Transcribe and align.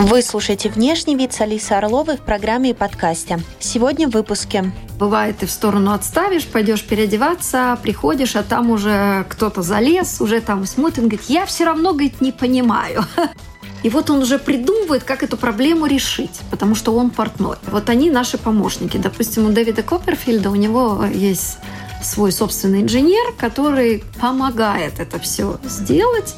Вы 0.00 0.22
слушаете 0.22 0.70
«Внешний 0.70 1.14
вид» 1.14 1.34
с 1.34 1.42
Алисой 1.42 1.76
Орловой 1.76 2.16
в 2.16 2.22
программе 2.22 2.70
и 2.70 2.72
подкасте. 2.72 3.38
Сегодня 3.58 4.08
в 4.08 4.12
выпуске. 4.12 4.72
Бывает, 4.98 5.36
ты 5.36 5.46
в 5.46 5.50
сторону 5.50 5.92
отставишь, 5.92 6.46
пойдешь 6.46 6.82
переодеваться, 6.84 7.78
приходишь, 7.82 8.34
а 8.34 8.42
там 8.42 8.70
уже 8.70 9.26
кто-то 9.28 9.60
залез, 9.60 10.22
уже 10.22 10.40
там 10.40 10.64
смотрит, 10.64 11.00
говорит, 11.00 11.24
я 11.28 11.44
все 11.44 11.66
равно, 11.66 11.92
говорит, 11.92 12.22
не 12.22 12.32
понимаю. 12.32 13.04
И 13.82 13.90
вот 13.90 14.08
он 14.08 14.20
уже 14.20 14.38
придумывает, 14.38 15.04
как 15.04 15.22
эту 15.22 15.36
проблему 15.36 15.84
решить, 15.84 16.40
потому 16.50 16.74
что 16.74 16.94
он 16.94 17.10
портной. 17.10 17.58
Вот 17.70 17.90
они 17.90 18.10
наши 18.10 18.38
помощники. 18.38 18.96
Допустим, 18.96 19.48
у 19.48 19.50
Дэвида 19.50 19.82
Копперфильда 19.82 20.50
у 20.50 20.54
него 20.54 21.04
есть 21.12 21.58
свой 22.02 22.32
собственный 22.32 22.80
инженер, 22.80 23.34
который 23.36 24.02
помогает 24.18 24.98
это 24.98 25.18
все 25.18 25.60
сделать. 25.62 26.34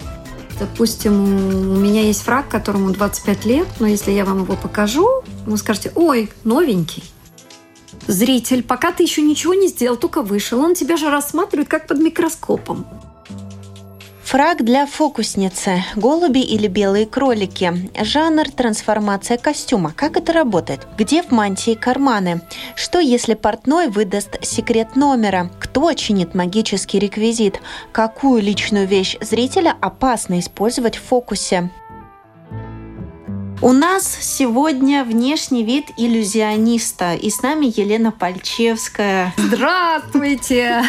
Допустим, 0.59 1.12
у 1.12 1.77
меня 1.77 2.03
есть 2.03 2.23
фраг, 2.23 2.48
которому 2.48 2.91
25 2.91 3.45
лет, 3.47 3.66
но 3.80 3.87
если 3.87 4.12
я 4.12 4.24
вам 4.24 4.42
его 4.42 4.55
покажу, 4.55 5.09
вы 5.47 5.56
скажете, 5.56 5.92
ой, 5.95 6.30
новенький. 6.45 7.05
Зритель, 8.06 8.62
пока 8.62 8.92
ты 8.92 9.02
еще 9.02 9.23
ничего 9.23 9.55
не 9.55 9.69
сделал, 9.69 9.97
только 9.97 10.23
вышел, 10.23 10.61
он 10.61 10.75
тебя 10.75 10.97
же 10.97 11.11
рассматривает 11.11 11.69
как 11.69 11.87
под 11.87 11.98
микроскопом. 11.98 12.87
Фраг 14.32 14.64
для 14.64 14.86
фокусницы. 14.86 15.84
Голуби 15.95 16.38
или 16.38 16.66
белые 16.66 17.04
кролики. 17.04 17.70
Жанр 18.02 18.50
трансформация 18.50 19.36
костюма. 19.36 19.92
Как 19.95 20.16
это 20.16 20.32
работает? 20.32 20.88
Где 20.96 21.22
в 21.22 21.32
мантии 21.32 21.74
карманы? 21.74 22.41
Что, 22.74 22.98
если 22.98 23.34
портной 23.34 23.88
выдаст 23.88 24.42
секрет 24.42 24.96
номера? 24.96 25.50
Кто 25.60 25.92
чинит 25.92 26.34
магический 26.34 26.98
реквизит? 26.98 27.60
Какую 27.92 28.41
личную 28.41 28.88
вещь 28.88 29.18
зрителя 29.20 29.77
опасно 29.82 30.41
использовать 30.41 30.96
в 30.96 31.02
фокусе? 31.02 31.69
У 33.62 33.71
нас 33.71 34.19
сегодня 34.21 35.05
внешний 35.05 35.62
вид 35.62 35.92
иллюзиониста. 35.97 37.14
И 37.14 37.31
с 37.31 37.42
нами 37.42 37.67
Елена 37.67 38.11
Пальчевская. 38.11 39.33
Здравствуйте! 39.36 40.83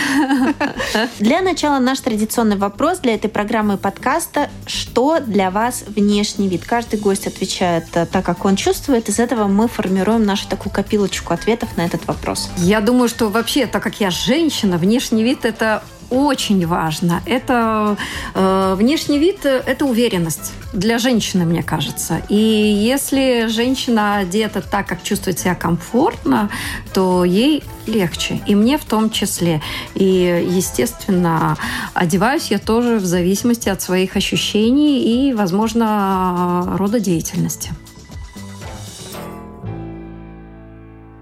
Для 1.19 1.43
начала 1.43 1.77
наш 1.77 1.99
традиционный 1.99 2.57
вопрос 2.57 2.97
для 2.97 3.13
этой 3.13 3.29
программы 3.29 3.77
подкаста. 3.77 4.49
Что 4.65 5.19
для 5.19 5.51
вас 5.51 5.83
внешний 5.85 6.47
вид? 6.47 6.65
Каждый 6.65 6.99
гость 6.99 7.27
отвечает 7.27 7.85
э, 7.93 8.07
так, 8.07 8.25
как 8.25 8.43
он 8.43 8.55
чувствует. 8.55 9.07
Из 9.07 9.19
этого 9.19 9.47
мы 9.47 9.67
формируем 9.67 10.25
нашу 10.25 10.47
такую 10.47 10.73
копилочку 10.73 11.31
ответов 11.31 11.77
на 11.77 11.85
этот 11.85 12.07
вопрос. 12.07 12.49
Я 12.57 12.81
думаю, 12.81 13.07
что 13.07 13.29
вообще, 13.29 13.67
так 13.67 13.83
как 13.83 13.99
я 13.99 14.09
женщина, 14.09 14.79
внешний 14.79 15.23
вид– 15.23 15.39
это 15.45 15.83
очень 16.13 16.65
важно. 16.67 17.21
Это 17.25 17.97
э, 18.35 18.75
внешний 18.77 19.17
вид, 19.17 19.45
это 19.45 19.85
уверенность 19.85 20.53
для 20.71 20.99
женщины, 20.99 21.43
мне 21.45 21.63
кажется. 21.63 22.21
И 22.29 22.35
если 22.35 23.47
женщина 23.47 24.17
одета 24.17 24.61
так, 24.61 24.87
как 24.87 25.01
чувствует 25.01 25.39
себя 25.39 25.55
комфортно, 25.55 26.49
то 26.93 27.25
ей 27.25 27.63
легче. 27.87 28.41
И 28.45 28.53
мне 28.53 28.77
в 28.77 28.85
том 28.85 29.09
числе. 29.09 29.61
И, 29.95 30.47
естественно, 30.49 31.57
одеваюсь 31.95 32.51
я 32.51 32.59
тоже 32.59 32.97
в 32.97 33.05
зависимости 33.05 33.69
от 33.69 33.81
своих 33.81 34.15
ощущений 34.15 35.29
и, 35.29 35.33
возможно, 35.33 36.75
рода 36.77 36.99
деятельности. 36.99 37.71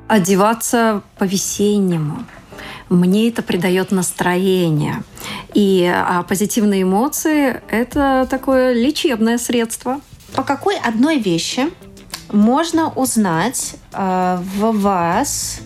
Одеваться 0.09 1.01
по-весеннему– 1.17 2.25
мне 2.91 3.29
это 3.29 3.41
придает 3.41 3.91
настроение. 3.91 5.03
И 5.53 5.89
а 5.91 6.23
позитивные 6.23 6.83
эмоции– 6.83 7.61
это 7.69 8.27
такое 8.29 8.73
лечебное 8.73 9.37
средство. 9.37 10.01
По 10.35 10.43
какой 10.43 10.77
одной 10.77 11.17
вещи 11.19 11.69
можно 12.31 12.89
узнать 12.89 13.75
э, 13.93 14.39
в 14.57 14.71
вас 14.79 15.61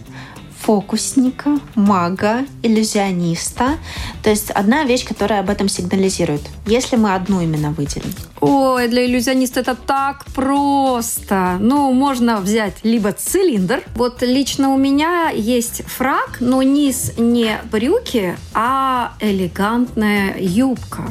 фокусника, 0.66 1.60
мага, 1.76 2.46
иллюзиониста. 2.64 3.78
То 4.24 4.32
есть 4.32 4.50
одна 4.50 4.84
вещь, 4.84 5.06
которая 5.06 5.42
об 5.42 5.50
этом 5.52 5.70
сигнализирует. 5.70 6.42
Если 6.66 6.96
мы 6.96 7.14
одну 7.14 7.42
именно 7.42 7.70
выделим. 7.70 8.12
Ой, 8.42 8.88
для 8.88 9.06
иллюзиониста 9.06 9.60
это 9.60 9.76
так 9.76 10.26
просто. 10.34 11.58
Ну, 11.60 11.92
можно 11.94 12.42
взять 12.42 12.78
либо 12.84 13.12
цилиндр. 13.12 13.84
Вот 13.96 14.24
лично 14.24 14.74
у 14.74 14.78
меня 14.78 15.30
есть 15.30 15.84
фраг, 15.86 16.38
но 16.40 16.64
низ 16.64 17.14
не 17.18 17.60
брюки, 17.72 18.36
а 18.56 19.14
элегантная 19.20 20.36
юбка. 20.40 21.04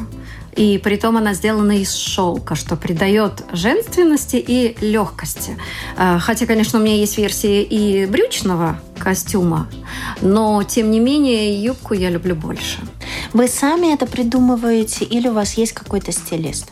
И 0.55 0.77
при 0.77 0.95
том 0.95 1.17
она 1.17 1.33
сделана 1.33 1.73
из 1.79 1.93
шелка, 1.93 2.55
что 2.55 2.75
придает 2.75 3.43
женственности 3.51 4.37
и 4.37 4.77
легкости. 4.79 5.57
Э, 5.97 6.17
хотя, 6.19 6.45
конечно, 6.45 6.79
у 6.79 6.81
меня 6.81 6.95
есть 6.95 7.17
версии 7.17 7.61
и 7.61 8.05
брючного 8.05 8.79
костюма, 8.97 9.67
но, 10.21 10.63
тем 10.63 10.91
не 10.91 10.99
менее, 10.99 11.61
юбку 11.61 11.93
я 11.93 12.09
люблю 12.09 12.35
больше. 12.35 12.79
Вы 13.33 13.47
сами 13.47 13.93
это 13.93 14.05
придумываете 14.05 15.03
или 15.03 15.27
у 15.27 15.33
вас 15.33 15.55
есть 15.55 15.73
какой-то 15.73 16.11
стилист? 16.11 16.71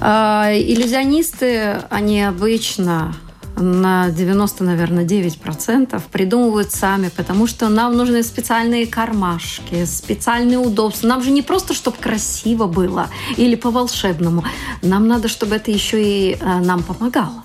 Э, 0.00 0.52
иллюзионисты, 0.54 1.80
они 1.88 2.22
обычно 2.22 3.14
на 3.56 4.10
90, 4.10 4.64
наверное, 4.64 5.04
9% 5.04 6.00
придумывают 6.10 6.72
сами, 6.72 7.10
потому 7.14 7.46
что 7.46 7.68
нам 7.68 7.96
нужны 7.96 8.22
специальные 8.22 8.86
кармашки, 8.86 9.84
специальные 9.84 10.58
удобства. 10.58 11.06
Нам 11.06 11.22
же 11.22 11.30
не 11.30 11.42
просто, 11.42 11.74
чтобы 11.74 11.96
красиво 11.98 12.66
было 12.66 13.08
или 13.36 13.54
по-волшебному. 13.54 14.44
Нам 14.82 15.08
надо, 15.08 15.28
чтобы 15.28 15.56
это 15.56 15.70
еще 15.70 16.02
и 16.02 16.36
э, 16.40 16.60
нам 16.60 16.82
помогало. 16.82 17.44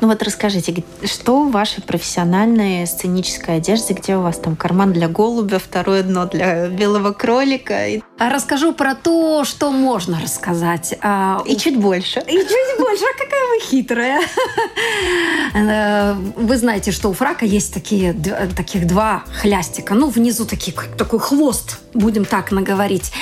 Ну 0.00 0.08
вот 0.08 0.22
расскажите, 0.22 0.82
что 1.04 1.44
в 1.44 1.52
вашей 1.52 1.82
профессиональной 1.82 2.86
сценической 2.86 3.56
одежде, 3.56 3.94
где 3.94 4.16
у 4.16 4.22
вас 4.22 4.38
там 4.38 4.56
карман 4.56 4.92
для 4.92 5.08
голубя, 5.08 5.58
второе 5.58 6.02
дно 6.02 6.26
для 6.26 6.68
белого 6.68 7.12
кролика? 7.12 7.86
А 8.22 8.28
расскажу 8.28 8.72
про 8.72 8.94
то, 8.94 9.42
что 9.42 9.72
можно 9.72 10.20
рассказать. 10.20 10.96
А, 11.02 11.42
и 11.44 11.56
чуть 11.56 11.76
больше. 11.76 12.20
И 12.20 12.32
чуть 12.34 12.78
больше. 12.78 13.04
А 13.04 13.18
какая 13.18 13.48
вы 13.48 13.60
хитрая. 13.60 14.20
Э, 15.54 16.14
вы 16.36 16.56
знаете, 16.56 16.92
что 16.92 17.10
у 17.10 17.12
фрака 17.12 17.44
есть 17.44 17.74
такие, 17.74 18.14
таких 18.56 18.86
два 18.86 19.24
хлястика. 19.40 19.92
Ну, 19.94 20.08
внизу 20.08 20.46
такие, 20.46 20.74
такой 20.96 21.18
хвост, 21.18 21.80
будем 21.94 22.24
так 22.24 22.52
наговорить. 22.52 23.12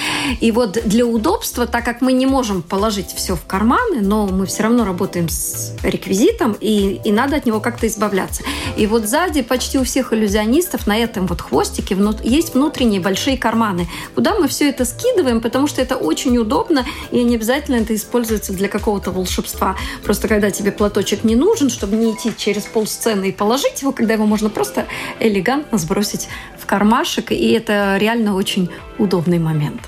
И 0.41 0.53
вот 0.53 0.79
для 0.85 1.07
удобства, 1.07 1.67
так 1.67 1.85
как 1.85 2.01
мы 2.01 2.13
не 2.13 2.27
можем 2.27 2.63
положить 2.63 3.13
все 3.13 3.35
в 3.35 3.45
карманы, 3.47 4.01
но 4.01 4.27
мы 4.27 4.47
все 4.47 4.63
равно 4.63 4.85
работаем 4.85 5.29
с 5.29 5.75
реквизитом, 5.83 6.57
и, 6.61 7.01
и 7.05 7.11
надо 7.11 7.37
от 7.37 7.47
него 7.47 7.61
как-то 7.61 7.87
избавляться. 7.87 8.43
И 8.77 8.87
вот 8.87 9.07
сзади 9.07 9.43
почти 9.43 9.79
у 9.79 9.85
всех 9.85 10.13
иллюзионистов 10.13 10.87
на 10.87 10.97
этом 10.97 11.27
вот 11.27 11.41
хвостике 11.41 11.97
есть 12.23 12.55
внутренние 12.55 13.01
большие 13.01 13.37
карманы, 13.37 13.89
куда 14.15 14.35
мы 14.35 14.47
все 14.47 14.69
это 14.69 14.85
скидываем, 14.91 15.41
потому 15.41 15.67
что 15.67 15.81
это 15.81 15.97
очень 15.97 16.37
удобно, 16.39 16.85
и 17.11 17.23
не 17.23 17.37
обязательно 17.37 17.77
это 17.77 17.95
используется 17.95 18.53
для 18.53 18.69
какого-то 18.69 19.11
волшебства. 19.11 19.77
Просто 20.05 20.29
когда 20.29 20.51
тебе 20.51 20.73
платочек 20.73 21.25
не 21.25 21.37
нужен, 21.37 21.71
чтобы 21.71 21.97
не 21.97 22.13
идти 22.13 22.33
через 22.37 22.65
полсцены 22.65 23.29
и 23.29 23.33
положить 23.33 23.83
его, 23.83 23.93
когда 23.93 24.15
его 24.15 24.27
можно 24.27 24.51
просто 24.51 24.87
элегантно 25.21 25.79
сбросить 25.79 26.29
в 26.59 26.67
кармашек, 26.67 27.33
и 27.33 27.53
это 27.53 27.97
реально 27.99 28.35
очень 28.35 28.69
удобный 28.99 29.39
момент 29.39 29.81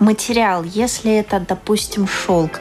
материал, 0.00 0.64
если 0.64 1.12
это, 1.12 1.40
допустим, 1.46 2.08
шелк. 2.08 2.60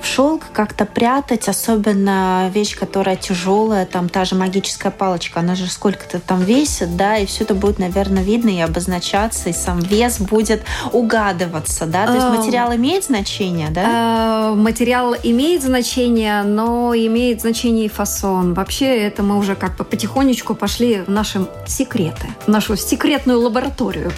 В 0.00 0.06
шелк 0.06 0.42
как-то 0.52 0.86
прятать, 0.86 1.48
особенно 1.48 2.50
вещь, 2.54 2.76
которая 2.76 3.16
тяжелая, 3.16 3.86
там 3.86 4.08
та 4.08 4.24
же 4.24 4.34
магическая 4.34 4.90
палочка, 4.90 5.40
она 5.40 5.54
же 5.54 5.68
сколько-то 5.68 6.18
там 6.18 6.42
весит, 6.42 6.96
да, 6.96 7.18
и 7.18 7.26
все 7.26 7.44
это 7.44 7.54
будет, 7.54 7.78
наверное, 7.78 8.22
видно 8.22 8.48
и 8.48 8.60
обозначаться, 8.60 9.50
и 9.50 9.52
сам 9.52 9.80
вес 9.80 10.18
будет 10.18 10.62
угадываться, 10.92 11.86
да, 11.86 12.06
то 12.06 12.14
есть 12.14 12.26
а, 12.26 12.32
материал 12.32 12.74
имеет 12.74 13.04
значение, 13.04 13.68
да? 13.70 13.82
А, 13.86 14.54
материал 14.54 15.14
имеет 15.22 15.62
значение, 15.62 16.42
но 16.42 16.94
имеет 16.94 17.42
значение 17.42 17.86
и 17.86 17.88
фасон. 17.88 18.54
Вообще 18.54 18.96
это 18.98 19.22
мы 19.22 19.36
уже 19.36 19.54
как 19.54 19.76
бы 19.76 19.84
потихонечку 19.84 20.54
пошли 20.54 21.02
в 21.02 21.10
наши 21.10 21.46
секреты, 21.66 22.28
в 22.46 22.48
нашу 22.48 22.76
секретную 22.76 23.40
лабораторию. 23.40 24.10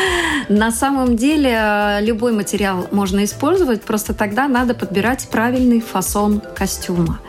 На 0.48 0.70
самом 0.70 1.16
деле 1.16 1.98
любой 2.00 2.17
материал 2.18 2.88
можно 2.90 3.24
использовать, 3.24 3.82
просто 3.82 4.14
тогда 4.14 4.48
надо 4.48 4.74
подбирать 4.74 5.28
правильный 5.30 5.80
фасон 5.80 6.40
костюма. 6.56 7.20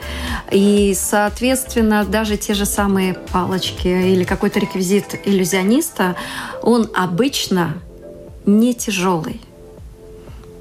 И, 0.52 0.94
соответственно, 0.96 2.04
даже 2.06 2.38
те 2.38 2.54
же 2.54 2.66
самые 2.66 3.14
палочки 3.14 3.88
или 3.88 4.24
какой-то 4.24 4.60
реквизит 4.60 5.16
иллюзиониста, 5.26 6.16
он 6.62 6.90
обычно 6.96 7.76
не 8.46 8.74
тяжелый. 8.74 9.42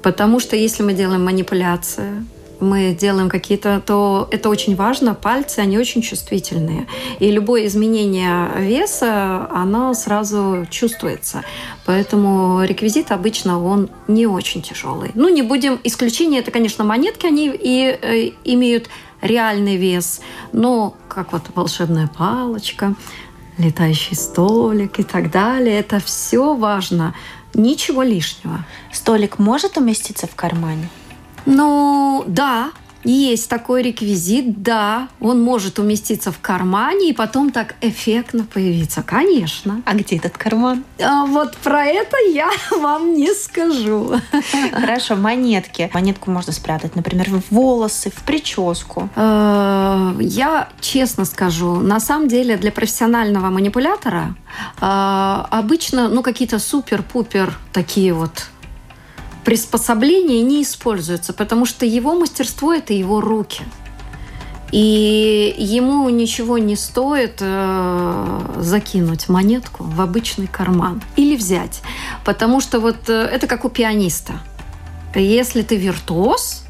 Потому 0.01 0.39
что 0.39 0.55
если 0.55 0.83
мы 0.83 0.93
делаем 0.93 1.25
манипуляцию, 1.25 2.25
мы 2.59 2.93
делаем 2.99 3.29
какие-то, 3.29 3.81
то 3.85 4.27
это 4.31 4.49
очень 4.49 4.75
важно. 4.75 5.13
Пальцы, 5.13 5.59
они 5.59 5.77
очень 5.77 6.01
чувствительные. 6.01 6.87
И 7.19 7.31
любое 7.31 7.67
изменение 7.67 8.49
веса, 8.57 9.47
оно 9.51 9.93
сразу 9.93 10.67
чувствуется. 10.69 11.43
Поэтому 11.85 12.63
реквизит 12.63 13.11
обычно 13.11 13.63
он 13.63 13.89
не 14.07 14.27
очень 14.27 14.61
тяжелый. 14.61 15.11
Ну, 15.15 15.29
не 15.29 15.41
будем... 15.41 15.79
Исключение 15.83 16.41
это, 16.41 16.51
конечно, 16.51 16.83
монетки, 16.83 17.25
они 17.25 17.49
и 17.53 17.97
э, 18.01 18.31
имеют 18.43 18.89
реальный 19.21 19.77
вес. 19.77 20.21
Но 20.51 20.95
как 21.07 21.31
вот 21.33 21.43
волшебная 21.55 22.07
палочка, 22.07 22.95
летающий 23.57 24.15
столик 24.15 24.99
и 24.99 25.03
так 25.03 25.31
далее, 25.31 25.79
это 25.79 25.99
все 25.99 26.53
важно. 26.55 27.13
Ничего 27.53 28.03
лишнего. 28.03 28.65
Столик 28.91 29.39
может 29.39 29.77
уместиться 29.77 30.27
в 30.27 30.35
кармане? 30.35 30.89
Ну, 31.49 32.23
да, 32.27 32.71
есть 33.03 33.49
такой 33.49 33.81
реквизит, 33.81 34.61
да, 34.61 35.07
он 35.21 35.41
может 35.41 35.79
уместиться 35.79 36.31
в 36.31 36.39
кармане 36.39 37.09
и 37.09 37.13
потом 37.13 37.49
так 37.49 37.75
эффектно 37.81 38.43
появиться, 38.43 39.03
конечно. 39.03 39.81
А 39.85 39.95
где 39.95 40.17
этот 40.17 40.37
карман? 40.37 40.83
А 41.01 41.25
вот 41.25 41.55
про 41.57 41.85
это 41.85 42.17
я 42.31 42.49
вам 42.71 43.13
не 43.13 43.33
скажу. 43.33 44.15
Хорошо, 44.73 45.15
монетки. 45.15 45.89
Монетку 45.93 46.29
можно 46.29 46.51
спрятать, 46.51 46.95
например, 46.95 47.29
в 47.29 47.51
волосы, 47.51 48.11
в 48.11 48.21
прическу. 48.23 49.09
А, 49.15 50.13
я 50.19 50.67
честно 50.81 51.23
скажу, 51.25 51.75
на 51.75 51.99
самом 51.99 52.27
деле 52.27 52.57
для 52.57 52.71
профессионального 52.71 53.49
манипулятора 53.49 54.35
а, 54.81 55.47
обычно, 55.49 56.09
ну, 56.09 56.21
какие-то 56.21 56.59
супер-пупер 56.59 57.57
такие 57.71 58.13
вот 58.13 58.49
приспособления 59.49 60.43
не 60.43 60.61
используются, 60.61 61.33
потому 61.33 61.65
что 61.65 61.83
его 61.83 62.13
мастерство– 62.13 62.71
это 62.75 62.93
его 62.93 63.19
руки. 63.19 63.63
И 64.71 65.55
ему 65.57 66.07
ничего 66.09 66.59
не 66.59 66.75
стоит 66.75 67.37
э, 67.39 68.39
закинуть 68.59 69.27
монетку 69.27 69.85
в 69.85 70.01
обычный 70.01 70.45
карман 70.45 71.01
или 71.15 71.35
взять. 71.35 71.81
Потому 72.23 72.61
что 72.61 72.79
вот 72.79 73.09
э, 73.09 73.11
это 73.11 73.47
как 73.47 73.65
у 73.65 73.69
пианиста. 73.69 74.33
Если 75.15 75.63
ты 75.63 75.77
виртуоз, 75.77 76.63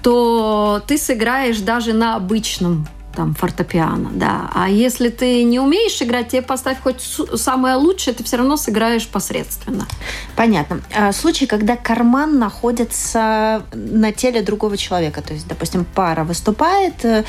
то 0.00 0.80
ты 0.86 0.98
сыграешь 0.98 1.58
даже 1.58 1.94
на 1.94 2.14
обычном 2.14 2.86
там 3.18 3.34
фортепиано, 3.34 4.10
да. 4.12 4.48
А 4.54 4.68
если 4.68 5.08
ты 5.08 5.42
не 5.42 5.58
умеешь 5.58 6.00
играть, 6.00 6.28
тебе 6.28 6.40
поставь 6.40 6.80
хоть 6.80 7.02
самое 7.34 7.74
лучшее, 7.74 8.14
ты 8.14 8.22
все 8.22 8.36
равно 8.36 8.56
сыграешь 8.56 9.08
посредственно. 9.08 9.88
Понятно. 10.36 10.82
А, 10.94 11.12
случай, 11.12 11.46
когда 11.46 11.74
карман 11.76 12.38
находится 12.38 13.64
на 13.74 14.12
теле 14.12 14.40
другого 14.42 14.76
человека, 14.76 15.20
то 15.20 15.32
есть, 15.32 15.48
допустим, 15.48 15.84
пара 15.84 16.22
выступает, 16.22 17.04
э, 17.04 17.24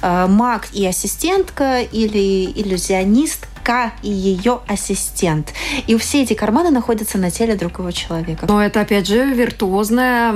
маг 0.00 0.68
и 0.72 0.86
ассистентка 0.86 1.82
или 1.82 2.46
иллюзионист 2.46 3.46
К 3.64 3.92
и 4.02 4.10
ее 4.10 4.60
ассистент. 4.68 5.52
И 5.86 5.96
все 5.96 6.22
эти 6.22 6.34
карманы 6.34 6.70
находятся 6.70 7.18
на 7.18 7.30
теле 7.30 7.56
другого 7.56 7.92
человека. 7.92 8.46
Но 8.46 8.62
это, 8.62 8.82
опять 8.82 9.08
же, 9.08 9.24
виртуозное 9.24 10.34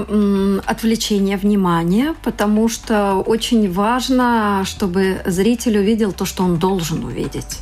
отвлечение 0.66 1.36
внимания, 1.36 2.14
потому 2.22 2.68
что 2.68 3.16
очень 3.16 3.70
важно, 3.70 4.64
чтобы 4.64 5.20
зритель 5.26 5.78
увидел 5.78 6.12
то, 6.12 6.24
что 6.24 6.42
он 6.42 6.56
должен 6.56 7.04
увидеть. 7.04 7.58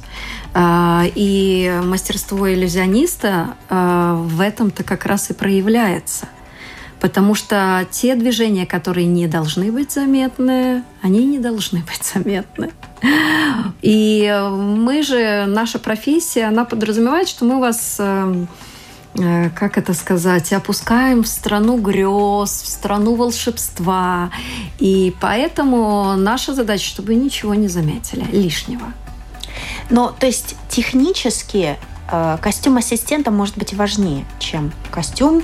А, 0.54 1.04
и 1.14 1.70
мастерство 1.84 2.50
иллюзиониста 2.50 3.56
а, 3.68 4.14
в 4.14 4.40
этом-то 4.40 4.84
как 4.84 5.04
раз 5.04 5.30
и 5.30 5.34
проявляется. 5.34 6.28
Потому 7.00 7.34
что 7.34 7.86
те 7.90 8.14
движения, 8.14 8.64
которые 8.64 9.06
не 9.06 9.26
должны 9.26 9.70
быть 9.70 9.92
заметны, 9.92 10.82
они 11.02 11.26
не 11.26 11.38
должны 11.38 11.80
быть 11.80 12.04
заметны. 12.14 12.70
И 13.82 14.48
мы 14.52 15.02
же, 15.02 15.46
наша 15.46 15.78
профессия, 15.78 16.44
она 16.44 16.64
подразумевает, 16.64 17.28
что 17.28 17.44
мы 17.44 17.60
вас 17.60 17.96
э, 17.98 18.46
э, 19.14 19.50
как 19.50 19.78
это 19.78 19.92
сказать, 19.94 20.52
опускаем 20.52 21.22
в 21.22 21.28
страну 21.28 21.78
грез, 21.78 22.50
в 22.62 22.68
страну 22.68 23.14
волшебства. 23.14 24.30
И 24.78 25.14
поэтому 25.20 26.16
наша 26.16 26.54
задача, 26.54 26.86
чтобы 26.86 27.14
ничего 27.14 27.54
не 27.54 27.68
заметили 27.68 28.24
лишнего. 28.32 28.92
Но, 29.90 30.14
то 30.18 30.26
есть, 30.26 30.56
технически 30.68 31.76
э, 32.10 32.38
костюм 32.40 32.78
ассистента 32.78 33.30
может 33.30 33.56
быть 33.56 33.74
важнее, 33.74 34.24
чем 34.38 34.72
костюм 34.90 35.42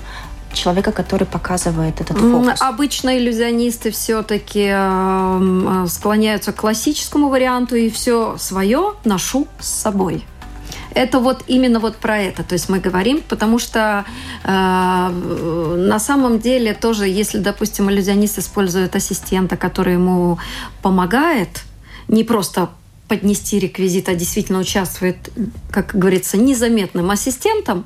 человека, 0.53 0.93
который 0.93 1.27
показывает 1.27 2.01
этот 2.01 2.19
фокус? 2.19 2.61
Обычно 2.61 3.19
иллюзионисты 3.19 3.91
все-таки 3.91 4.71
э, 4.73 5.87
склоняются 5.89 6.53
к 6.53 6.57
классическому 6.57 7.29
варианту 7.29 7.77
и 7.77 7.91
все 7.91 8.37
свое 8.39 8.95
ношу 9.05 9.47
с 9.59 9.69
собой. 9.69 10.25
Это 10.95 11.21
вот 11.21 11.45
именно 11.47 11.81
вот 11.81 11.97
про 11.97 12.19
это. 12.19 12.43
То 12.43 12.55
есть 12.55 12.69
мы 12.69 12.79
говорим, 12.79 13.23
потому 13.27 13.59
что 13.59 14.05
э, 14.45 14.49
на 14.49 15.99
самом 15.99 16.39
деле 16.39 16.75
тоже, 16.75 17.09
если, 17.09 17.39
допустим, 17.39 17.91
иллюзионист 17.91 18.39
использует 18.39 18.95
ассистента, 18.95 19.57
который 19.57 19.95
ему 19.95 20.39
помогает, 20.83 21.63
не 22.09 22.25
просто 22.25 22.69
поднести 23.09 23.59
реквизит, 23.59 24.09
а 24.09 24.15
действительно 24.15 24.59
участвует, 24.59 25.17
как 25.71 25.95
говорится, 25.95 26.37
незаметным 26.37 27.11
ассистентом, 27.11 27.85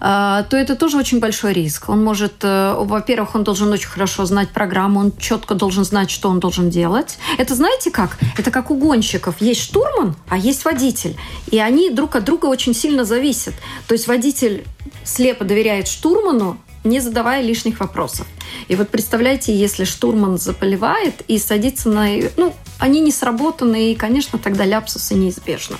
а, 0.00 0.42
то 0.44 0.56
это 0.56 0.74
тоже 0.74 0.96
очень 0.96 1.20
большой 1.20 1.52
риск. 1.52 1.88
Он 1.88 2.02
может, 2.02 2.42
э, 2.42 2.74
во-первых, 2.76 3.34
он 3.36 3.44
должен 3.44 3.70
очень 3.72 3.88
хорошо 3.88 4.24
знать 4.24 4.48
программу, 4.48 5.00
он 5.00 5.12
четко 5.16 5.54
должен 5.54 5.84
знать, 5.84 6.10
что 6.10 6.28
он 6.28 6.40
должен 6.40 6.70
делать. 6.70 7.18
Это 7.38 7.54
знаете 7.54 7.90
как? 7.90 8.18
Это 8.36 8.50
как 8.50 8.70
у 8.70 8.76
гонщиков. 8.76 9.40
Есть 9.40 9.60
штурман, 9.60 10.16
а 10.28 10.36
есть 10.36 10.64
водитель. 10.64 11.16
И 11.50 11.58
они 11.58 11.90
друг 11.90 12.16
от 12.16 12.24
друга 12.24 12.46
очень 12.46 12.74
сильно 12.74 13.04
зависят. 13.04 13.54
То 13.86 13.94
есть 13.94 14.08
водитель 14.08 14.64
слепо 15.04 15.44
доверяет 15.44 15.86
штурману, 15.86 16.58
не 16.84 17.00
задавая 17.00 17.42
лишних 17.42 17.80
вопросов. 17.80 18.26
И 18.68 18.76
вот 18.76 18.90
представляете, 18.90 19.56
если 19.56 19.84
штурман 19.84 20.38
заболевает 20.38 21.22
и 21.26 21.38
садится 21.38 21.88
на... 21.88 22.08
Ну, 22.36 22.54
они 22.78 23.00
не 23.00 23.10
сработаны, 23.10 23.92
и, 23.92 23.94
конечно, 23.94 24.38
тогда 24.38 24.64
ляпсусы 24.64 25.14
неизбежны. 25.14 25.76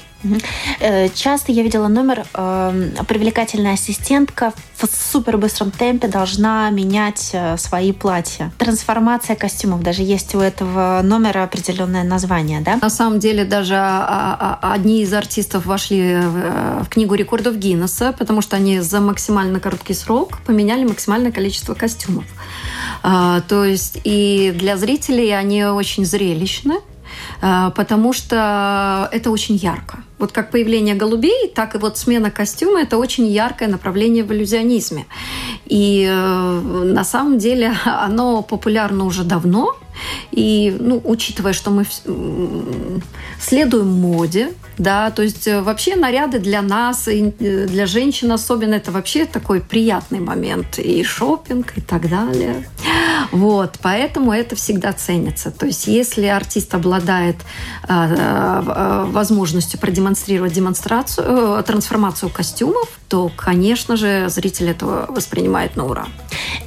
Э, 0.80 1.08
часто 1.08 1.52
я 1.52 1.62
видела 1.62 1.88
номер, 1.88 2.24
э, 2.34 2.90
привлекательная 3.06 3.74
ассистентка 3.74 4.52
в 4.76 4.86
супер 4.86 5.38
быстром 5.38 5.70
темпе 5.70 6.08
должна 6.08 6.70
менять 6.70 7.30
э, 7.32 7.56
свои 7.56 7.92
платья. 7.92 8.52
Трансформация 8.58 9.36
костюмов. 9.36 9.82
Даже 9.82 10.02
есть 10.02 10.34
у 10.34 10.40
этого 10.40 11.00
номера 11.02 11.44
определенное 11.44 12.04
название, 12.04 12.60
да? 12.60 12.76
На 12.80 12.90
самом 12.90 13.18
деле 13.18 13.44
даже 13.44 13.76
а, 13.76 14.58
а, 14.60 14.72
одни 14.72 15.02
из 15.02 15.12
артистов 15.12 15.66
вошли 15.66 16.16
в 16.16 16.88
книгу 16.88 17.14
рекордов 17.14 17.56
Гиннесса, 17.56 18.14
потому 18.18 18.42
что 18.42 18.56
они 18.56 18.80
за 18.80 19.00
максимально 19.00 19.60
короткий 19.60 19.94
срок 19.94 20.38
поменяли 20.46 20.84
максимальное 20.84 21.32
количество 21.32 21.74
костюмов. 21.74 22.24
А, 23.02 23.40
то 23.42 23.64
есть 23.64 24.00
и 24.04 24.52
для 24.56 24.76
зрителей 24.76 25.30
они 25.36 25.64
очень 25.64 26.04
зрелищны, 26.04 26.80
потому 27.40 28.12
что 28.12 29.08
это 29.12 29.30
очень 29.30 29.56
ярко. 29.56 29.98
Вот 30.24 30.32
как 30.32 30.50
появление 30.50 30.94
голубей, 30.94 31.52
так 31.54 31.74
и 31.74 31.78
вот 31.78 31.98
смена 31.98 32.30
костюма– 32.30 32.80
это 32.82 32.96
очень 32.96 33.26
яркое 33.26 33.68
направление 33.68 34.24
в 34.24 34.32
иллюзионизме. 34.32 35.04
И 35.66 36.08
э, 36.08 36.60
на 36.94 37.04
самом 37.04 37.36
деле 37.36 37.74
оно 37.84 38.40
популярно 38.40 39.04
уже 39.04 39.22
давно. 39.22 39.76
И, 40.30 40.74
ну, 40.78 41.00
учитывая, 41.04 41.52
что 41.52 41.70
мы 41.70 41.86
следуем 43.40 43.88
моде, 43.88 44.52
да, 44.78 45.10
то 45.10 45.22
есть 45.22 45.46
э, 45.46 45.60
вообще 45.60 45.94
наряды 45.94 46.38
для 46.38 46.60
нас, 46.60 47.06
и 47.08 47.32
э, 47.38 47.66
для 47.66 47.86
женщин 47.86 48.32
особенно, 48.32 48.74
это 48.74 48.90
вообще 48.90 49.24
такой 49.24 49.60
приятный 49.60 50.20
момент. 50.20 50.78
И 50.78 51.04
шопинг, 51.04 51.76
и 51.76 51.80
так 51.80 52.08
далее. 52.08 52.68
Вот, 53.30 53.78
поэтому 53.82 54.32
это 54.32 54.56
всегда 54.56 54.92
ценится. 54.92 55.50
То 55.50 55.66
есть 55.66 55.86
если 55.86 56.26
артист 56.26 56.74
обладает 56.74 57.36
э, 57.88 59.04
возможностью 59.06 59.78
продемонстрировать 59.78 60.52
демонстрацию, 60.52 61.62
трансформацию 61.62 62.30
костюмов, 62.30 62.88
то, 63.08 63.30
конечно 63.34 63.96
же, 63.96 64.28
зритель 64.28 64.70
этого 64.70 65.06
воспринимает 65.08 65.76
на 65.76 65.86
ура. 65.86 66.06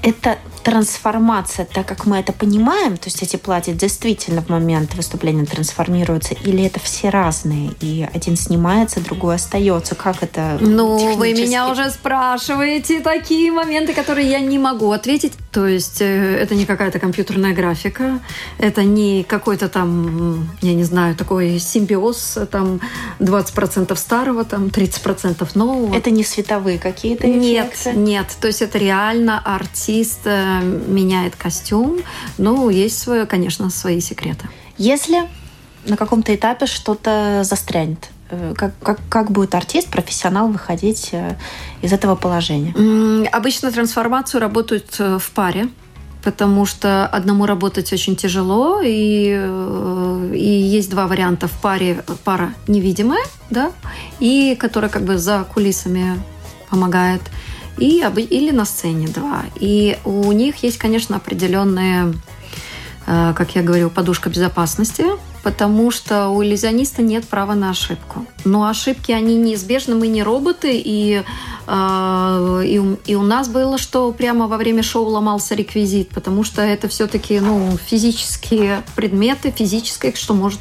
Это 0.01 0.37
трансформация, 0.67 1.65
так 1.65 1.87
как 1.87 2.05
мы 2.05 2.17
это 2.17 2.33
понимаем, 2.33 2.97
то 2.97 3.05
есть 3.05 3.23
эти 3.23 3.37
платья 3.37 3.71
действительно 3.71 4.41
в 4.41 4.49
момент 4.49 4.95
выступления 4.95 5.45
трансформируются, 5.45 6.33
или 6.33 6.65
это 6.65 6.81
все 6.81 7.07
разные, 7.07 7.71
и 7.79 8.05
один 8.13 8.35
снимается, 8.35 8.99
другой 8.99 9.35
остается? 9.35 9.95
Как 9.95 10.21
это 10.23 10.57
Ну, 10.59 11.15
вы 11.15 11.31
меня 11.31 11.71
уже 11.71 11.89
спрашиваете 11.89 12.99
такие 12.99 13.49
моменты, 13.49 13.93
которые 13.93 14.29
я 14.29 14.41
не 14.41 14.59
могу 14.59 14.91
ответить. 14.91 15.31
То 15.53 15.65
есть 15.65 16.01
э, 16.01 16.35
это 16.35 16.53
не 16.53 16.65
какая-то 16.65 16.99
компьютерная 16.99 17.53
графика, 17.53 18.19
это 18.57 18.83
не 18.83 19.23
какой-то 19.23 19.69
там, 19.69 20.49
я 20.61 20.73
не 20.73 20.83
знаю, 20.83 21.15
такой 21.15 21.59
симбиоз, 21.59 22.39
там 22.51 22.81
20% 23.19 23.95
старого, 23.95 24.43
там 24.43 24.65
30% 24.65 25.47
нового. 25.53 25.95
Это 25.95 26.11
не 26.11 26.25
световые 26.25 26.77
какие-то 26.77 27.25
эффекты? 27.25 27.93
Нет, 27.93 27.95
нет. 27.95 28.27
То 28.41 28.47
есть 28.47 28.61
это 28.61 28.77
реально 28.77 29.39
артист 29.39 30.27
меняет 30.61 31.35
костюм. 31.35 31.99
Ну, 32.37 32.69
есть, 32.69 32.99
свое, 32.99 33.25
конечно, 33.25 33.69
свои 33.69 33.99
секреты. 33.99 34.47
Если 34.77 35.27
на 35.85 35.97
каком-то 35.97 36.33
этапе 36.35 36.65
что-то 36.65 37.41
застрянет, 37.43 38.09
э, 38.29 38.53
как, 38.55 38.73
как, 38.81 38.99
как 39.09 39.31
будет 39.31 39.55
артист, 39.55 39.89
профессионал 39.89 40.49
выходить 40.49 41.09
э, 41.13 41.35
из 41.81 41.93
этого 41.93 42.15
положения? 42.15 42.73
Обычно 43.31 43.71
трансформацию 43.71 44.41
работают 44.41 44.95
э, 44.99 45.17
в 45.19 45.31
паре 45.31 45.69
потому 46.23 46.65
что 46.65 47.07
одному 47.07 47.45
работать 47.45 47.93
очень 47.93 48.17
тяжело, 48.17 48.81
и, 48.83 49.29
и 50.33 50.77
есть 50.77 50.89
два 50.89 51.07
варианта 51.07 51.47
в 51.47 51.53
паре. 51.61 52.03
Пара 52.25 52.53
невидимая, 52.67 53.23
да, 53.49 53.71
и 54.19 54.57
которая 54.59 54.89
как 54.89 55.03
бы 55.03 55.17
за 55.17 55.45
кулисами 55.53 56.19
помогает, 56.69 57.21
и, 57.77 57.99
или 57.99 58.51
на 58.51 58.65
сцене 58.65 59.07
два. 59.07 59.43
И 59.59 59.97
у 60.05 60.31
них 60.31 60.63
есть, 60.63 60.77
конечно, 60.77 61.15
определенные 61.15 62.13
Э, 63.09 63.33
как 63.33 63.55
я 63.55 63.63
говорю, 63.63 63.89
подушка 63.89 64.29
безопасности, 64.29 65.05
потому 65.41 65.91
что 65.91 66.27
у 66.27 66.43
иллюзиониста 66.43 67.01
нет 67.01 67.25
права 67.25 67.55
на 67.55 67.69
ошибку. 67.69 68.25
Но 68.43 68.67
ошибки, 68.67 69.13
они 69.13 69.37
неизбежны, 69.37 69.95
мы 69.95 70.07
не 70.07 70.23
роботы, 70.23 70.71
и, 70.73 71.23
э, 71.67 72.61
и, 72.65 72.97
и 73.05 73.15
у 73.15 73.21
нас 73.21 73.47
было, 73.47 73.77
что 73.77 74.11
прямо 74.11 74.47
во 74.47 74.57
время 74.57 74.83
шоу 74.83 75.05
ломался 75.05 75.55
реквизит, 75.55 76.09
потому 76.09 76.43
что 76.43 76.61
это 76.61 76.89
все-таки 76.89 77.39
ну, 77.39 77.77
физические 77.77 78.83
предметы, 78.97 79.51
физическое, 79.51 80.11
что 80.13 80.33
может, 80.33 80.59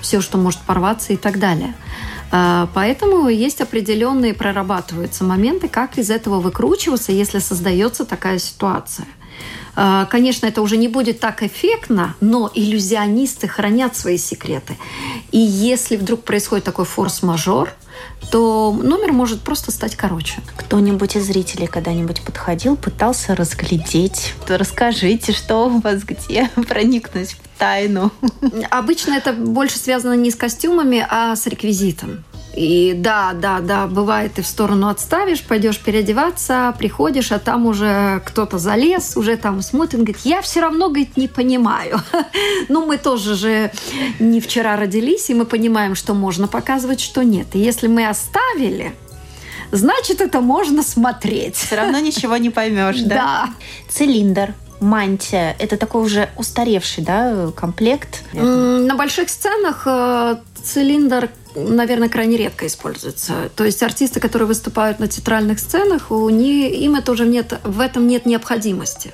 все, 0.00 0.20
что 0.20 0.38
может 0.38 0.60
порваться 0.60 1.12
и 1.12 1.16
так 1.16 1.40
далее. 1.40 1.74
Э, 2.30 2.66
поэтому 2.74 3.28
есть 3.28 3.60
определенные 3.60 4.34
прорабатываются 4.34 5.24
моменты, 5.24 5.68
как 5.68 5.98
из 5.98 6.10
этого 6.10 6.40
выкручиваться, 6.40 7.12
если 7.12 7.38
создается 7.38 8.04
такая 8.04 8.38
ситуация. 8.38 9.06
А, 9.80 10.06
конечно, 10.06 10.46
это 10.46 10.60
уже 10.60 10.76
не 10.76 10.88
будет 10.88 11.20
так 11.20 11.44
эффектно, 11.44 12.16
но 12.20 12.50
иллюзионисты 12.52 13.46
хранят 13.46 13.96
свои 13.96 14.18
секреты. 14.18 14.76
И 15.30 15.38
если 15.38 15.96
вдруг 15.96 16.24
происходит 16.24 16.64
такой 16.64 16.84
форс-мажор, 16.84 17.70
то 18.32 18.72
номер 18.72 19.12
может 19.12 19.40
просто 19.40 19.70
стать 19.70 19.94
короче. 19.94 20.40
Кто-нибудь 20.56 21.14
из 21.14 21.26
зрителей 21.26 21.68
когда-нибудь 21.68 22.22
подходил, 22.22 22.76
пытался 22.76 23.36
разглядеть? 23.36 24.34
То 24.48 24.58
расскажите, 24.58 25.30
что 25.30 25.66
у 25.66 25.78
вас 25.78 26.02
где, 26.02 26.50
проникнуть 26.68 27.34
в 27.34 27.58
тайну. 27.58 28.10
Обычно 28.70 29.12
это 29.12 29.32
больше 29.32 29.78
связано 29.78 30.14
не 30.14 30.32
с 30.32 30.34
костюмами, 30.34 31.06
а 31.08 31.36
с 31.36 31.46
реквизитом. 31.46 32.24
И 32.58 32.92
да, 32.92 33.34
да, 33.34 33.60
да, 33.60 33.86
бывает, 33.86 34.34
ты 34.34 34.42
в 34.42 34.46
сторону 34.46 34.88
отставишь, 34.88 35.44
пойдешь 35.44 35.78
переодеваться, 35.78 36.74
приходишь, 36.76 37.30
а 37.30 37.38
там 37.38 37.66
уже 37.66 38.20
кто-то 38.26 38.58
залез, 38.58 39.16
уже 39.16 39.36
там 39.36 39.62
смотрит, 39.62 40.00
говорит, 40.00 40.18
я 40.24 40.42
все 40.42 40.60
равно, 40.60 40.88
говорит, 40.88 41.16
не 41.16 41.28
понимаю. 41.28 42.00
Ну, 42.68 42.84
мы 42.84 42.98
тоже 42.98 43.34
же 43.34 43.70
не 44.18 44.40
вчера 44.40 44.76
родились, 44.76 45.30
и 45.30 45.34
мы 45.34 45.44
понимаем, 45.44 45.94
что 45.94 46.14
можно 46.14 46.48
показывать, 46.48 47.00
что 47.00 47.22
нет. 47.22 47.46
И 47.54 47.58
если 47.60 47.86
мы 47.86 48.08
оставили, 48.08 48.92
значит, 49.70 50.20
это 50.20 50.40
можно 50.40 50.82
смотреть. 50.82 51.54
Все 51.54 51.76
равно 51.76 52.00
ничего 52.00 52.36
не 52.38 52.50
поймешь, 52.50 53.00
да? 53.02 53.14
Да. 53.18 53.48
Цилиндр, 53.88 54.54
мантия– 54.80 55.54
это 55.58 55.76
такой 55.76 56.02
уже 56.02 56.28
устаревший 56.36 57.04
да, 57.04 57.50
комплект? 57.54 58.24
На 58.32 58.96
больших 58.96 59.30
сценах 59.30 59.82
э, 59.86 60.36
цилиндр 60.62 61.30
наверное, 61.66 62.08
крайне 62.08 62.36
редко 62.36 62.66
используется. 62.66 63.50
То 63.54 63.64
есть 63.64 63.82
артисты, 63.82 64.20
которые 64.20 64.46
выступают 64.46 64.98
на 64.98 65.08
театральных 65.08 65.58
сценах, 65.58 66.10
у 66.10 66.28
них, 66.28 66.72
им 66.72 66.94
это 66.94 67.12
уже 67.12 67.26
нет, 67.26 67.58
в 67.64 67.80
этом 67.80 68.06
нет 68.06 68.26
необходимости. 68.26 69.12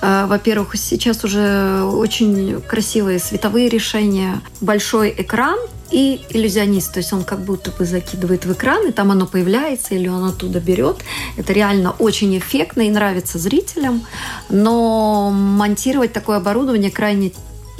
Э, 0.00 0.26
во-первых, 0.26 0.76
сейчас 0.76 1.24
уже 1.24 1.82
очень 1.82 2.60
красивые 2.62 3.18
световые 3.18 3.68
решения, 3.68 4.40
большой 4.60 5.14
экран 5.16 5.58
и 5.90 6.20
иллюзионист, 6.30 6.92
то 6.92 6.98
есть 6.98 7.12
он 7.12 7.24
как 7.24 7.40
будто 7.40 7.70
бы 7.70 7.84
закидывает 7.84 8.44
в 8.44 8.52
экран, 8.52 8.86
и 8.86 8.92
там 8.92 9.10
оно 9.10 9.26
появляется, 9.26 9.94
или 9.94 10.08
он 10.08 10.24
оттуда 10.24 10.60
берет. 10.60 10.98
Это 11.36 11.52
реально 11.52 11.92
очень 11.92 12.36
эффектно 12.36 12.82
и 12.82 12.90
нравится 12.90 13.38
зрителям, 13.38 14.04
но 14.50 15.30
монтировать 15.30 16.12
такое 16.12 16.36
оборудование 16.36 16.90
крайне 16.90 17.32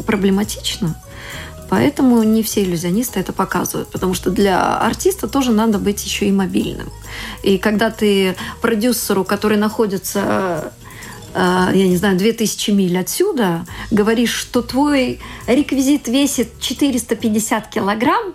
проблематично. 0.07 0.95
Поэтому 1.69 2.23
не 2.23 2.43
все 2.43 2.63
иллюзионисты 2.63 3.21
это 3.21 3.33
показывают, 3.33 3.89
потому 3.91 4.15
что 4.15 4.31
для 4.31 4.79
артиста 4.79 5.29
тоже 5.29 5.53
надо 5.53 5.79
быть 5.79 6.05
еще 6.05 6.27
и 6.27 6.33
мобильным. 6.33 6.89
И 7.43 7.59
когда 7.59 7.91
ты 7.91 8.37
продюсеру, 8.61 9.25
который 9.25 9.59
находится 9.59 10.73
э, 11.35 11.71
я 11.75 11.89
не 11.89 11.97
знаю, 11.97 12.17
2000 12.17 12.71
миль 12.71 12.99
отсюда, 12.99 13.67
говоришь, 13.91 14.33
что 14.33 14.63
твой 14.63 15.21
реквизит 15.47 16.09
весит 16.09 16.61
450 16.61 17.69
килограмм, 17.69 18.35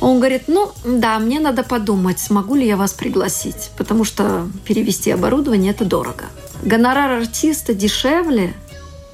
он 0.00 0.18
говорит, 0.18 0.44
ну 0.46 0.70
да, 0.84 1.18
мне 1.18 1.40
надо 1.40 1.62
подумать, 1.62 2.18
смогу 2.18 2.54
ли 2.54 2.66
я 2.66 2.76
вас 2.76 2.92
пригласить, 2.92 3.70
потому 3.76 4.04
что 4.04 4.48
перевести 4.64 5.10
оборудование– 5.10 5.72
это 5.72 5.84
дорого. 5.84 6.24
Гонорар 6.62 7.12
артиста 7.12 7.74
дешевле, 7.74 8.54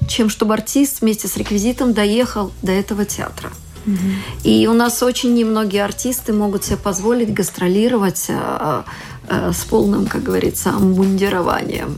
чем 0.07 0.29
чтобы 0.29 0.53
артист 0.53 1.01
вместе 1.01 1.27
с 1.27 1.37
реквизитом 1.37 1.93
доехал 1.93 2.51
до 2.61 2.71
этого 2.71 3.05
театра. 3.05 3.51
И 4.43 4.67
у 4.67 4.73
нас 4.73 5.01
очень 5.01 5.33
немногие 5.33 5.83
артисты 5.83 6.33
могут 6.33 6.65
себе 6.65 6.77
позволить 6.77 7.33
гастролировать 7.33 8.25
э, 8.27 8.83
э, 9.29 9.51
с 9.53 9.63
полным, 9.63 10.07
как 10.07 10.23
говорится, 10.23 10.71
амбундированием. 10.71 11.97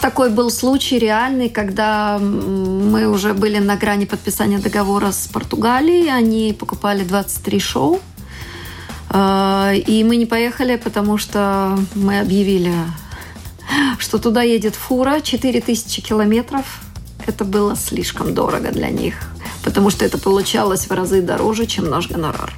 Такой 0.00 0.30
был 0.30 0.48
случай 0.50 0.98
реальный, 0.98 1.48
когда 1.48 2.18
мы 2.20 3.08
уже 3.08 3.34
были 3.34 3.58
на 3.58 3.76
грани 3.76 4.04
подписания 4.04 4.58
договора 4.58 5.10
с 5.10 5.26
Португалией. 5.26 6.08
Они 6.08 6.52
покупали 6.52 7.02
23 7.02 7.58
шоу. 7.58 8.00
Э, 9.10 9.74
и 9.74 10.04
мы 10.04 10.16
не 10.16 10.26
поехали, 10.26 10.76
потому 10.76 11.18
что 11.18 11.76
мы 11.96 12.20
объявили, 12.20 12.74
что 13.98 14.18
туда 14.18 14.42
едет 14.42 14.76
фура 14.76 15.20
4000 15.20 16.00
километров 16.00 16.80
это 17.28 17.44
было 17.44 17.76
слишком 17.76 18.34
дорого 18.34 18.70
для 18.72 18.88
них, 18.88 19.14
потому 19.62 19.90
что 19.90 20.04
это 20.04 20.18
получалось 20.18 20.86
в 20.86 20.92
разы 20.92 21.20
дороже, 21.20 21.66
чем 21.66 21.88
наш 21.88 22.08
гонорар. 22.08 22.52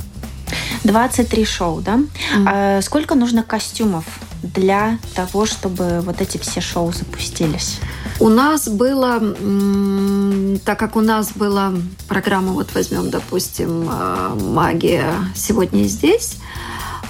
23 0.85 1.45
шоу, 1.45 1.81
да? 1.81 1.97
Mm. 1.97 2.45
А 2.47 2.83
сколько 2.83 3.15
нужно 3.15 3.43
костюмов 3.43 4.05
для 4.43 4.99
того, 5.15 5.45
чтобы 5.45 6.01
вот 6.01 6.21
эти 6.21 6.39
все 6.39 6.61
шоу 6.61 6.93
запустились? 6.93 7.81
У 8.19 8.29
нас 8.29 8.69
было, 8.69 9.21
так 10.65 10.79
как 10.79 10.97
у 10.97 11.01
нас 11.01 11.33
была 11.35 11.73
программа, 12.09 12.53
вот 12.53 12.69
возьмем, 12.75 13.11
допустим, 13.11 13.89
а, 13.91 14.35
«Магия 14.35 15.13
сегодня 15.35 15.83
и 15.83 15.89
здесь», 15.89 16.37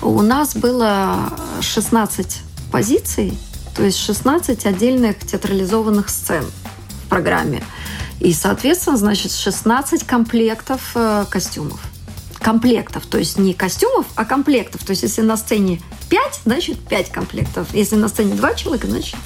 у 0.02 0.22
нас 0.22 0.56
было 0.56 1.32
16 1.60 2.40
позиций, 2.72 3.38
то 3.76 3.84
есть 3.84 3.98
16 3.98 4.66
отдельных 4.66 5.18
театрализованных 5.18 6.08
сцен– 6.08 6.44
программе. 7.10 7.62
И, 8.20 8.32
соответственно, 8.32 8.96
значит, 8.96 9.32
16 9.32 10.04
комплектов 10.04 10.92
э, 10.94 11.26
костюмов. 11.28 11.80
Комплектов, 12.38 13.04
то 13.04 13.18
есть 13.18 13.38
не 13.38 13.52
костюмов, 13.52 14.06
а 14.14 14.24
комплектов. 14.24 14.82
То 14.84 14.90
есть 14.90 15.02
если 15.02 15.20
на 15.20 15.36
сцене 15.36 15.82
5, 16.08 16.40
значит 16.46 16.78
5 16.78 17.10
комплектов. 17.10 17.68
Если 17.74 17.96
на 17.96 18.08
сцене 18.08 18.34
2 18.34 18.54
человека, 18.54 18.86
значит, 18.86 19.16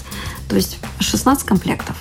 то 0.49 0.57
есть 0.57 0.79
16 0.99 1.45
комплектов. 1.45 1.97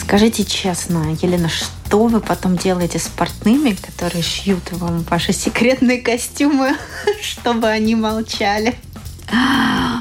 Скажите 0.00 0.44
честно, 0.44 1.14
Елена, 1.20 1.50
что 1.50 2.06
вы 2.06 2.20
потом 2.20 2.56
делаете 2.56 2.98
с 2.98 3.08
портными, 3.08 3.72
которые 3.72 4.22
шьют 4.22 4.72
вам 4.72 5.02
ваши 5.02 5.34
секретные 5.34 6.00
костюмы, 6.00 6.74
чтобы 7.22 7.68
они 7.68 7.94
молчали? 7.94 8.74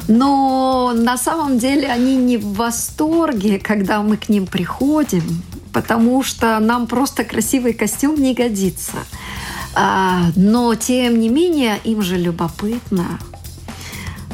Но 0.08 0.94
на 0.96 1.18
самом 1.18 1.58
деле 1.60 1.88
они 1.88 2.16
не 2.16 2.38
в 2.38 2.54
восторге, 2.54 3.60
когда 3.60 4.02
мы 4.02 4.18
к 4.18 4.30
ним 4.30 4.48
приходим, 4.48 5.44
потому 5.74 6.24
что 6.24 6.60
нам 6.60 6.88
просто 6.88 7.24
красивый 7.24 7.74
костюм 7.74 8.16
не 8.16 8.34
годится. 8.34 8.98
А, 9.74 10.32
но 10.36 10.74
тем 10.76 11.20
не 11.20 11.30
менее 11.30 11.80
им 11.84 12.02
же 12.02 12.18
любопытно, 12.18 13.20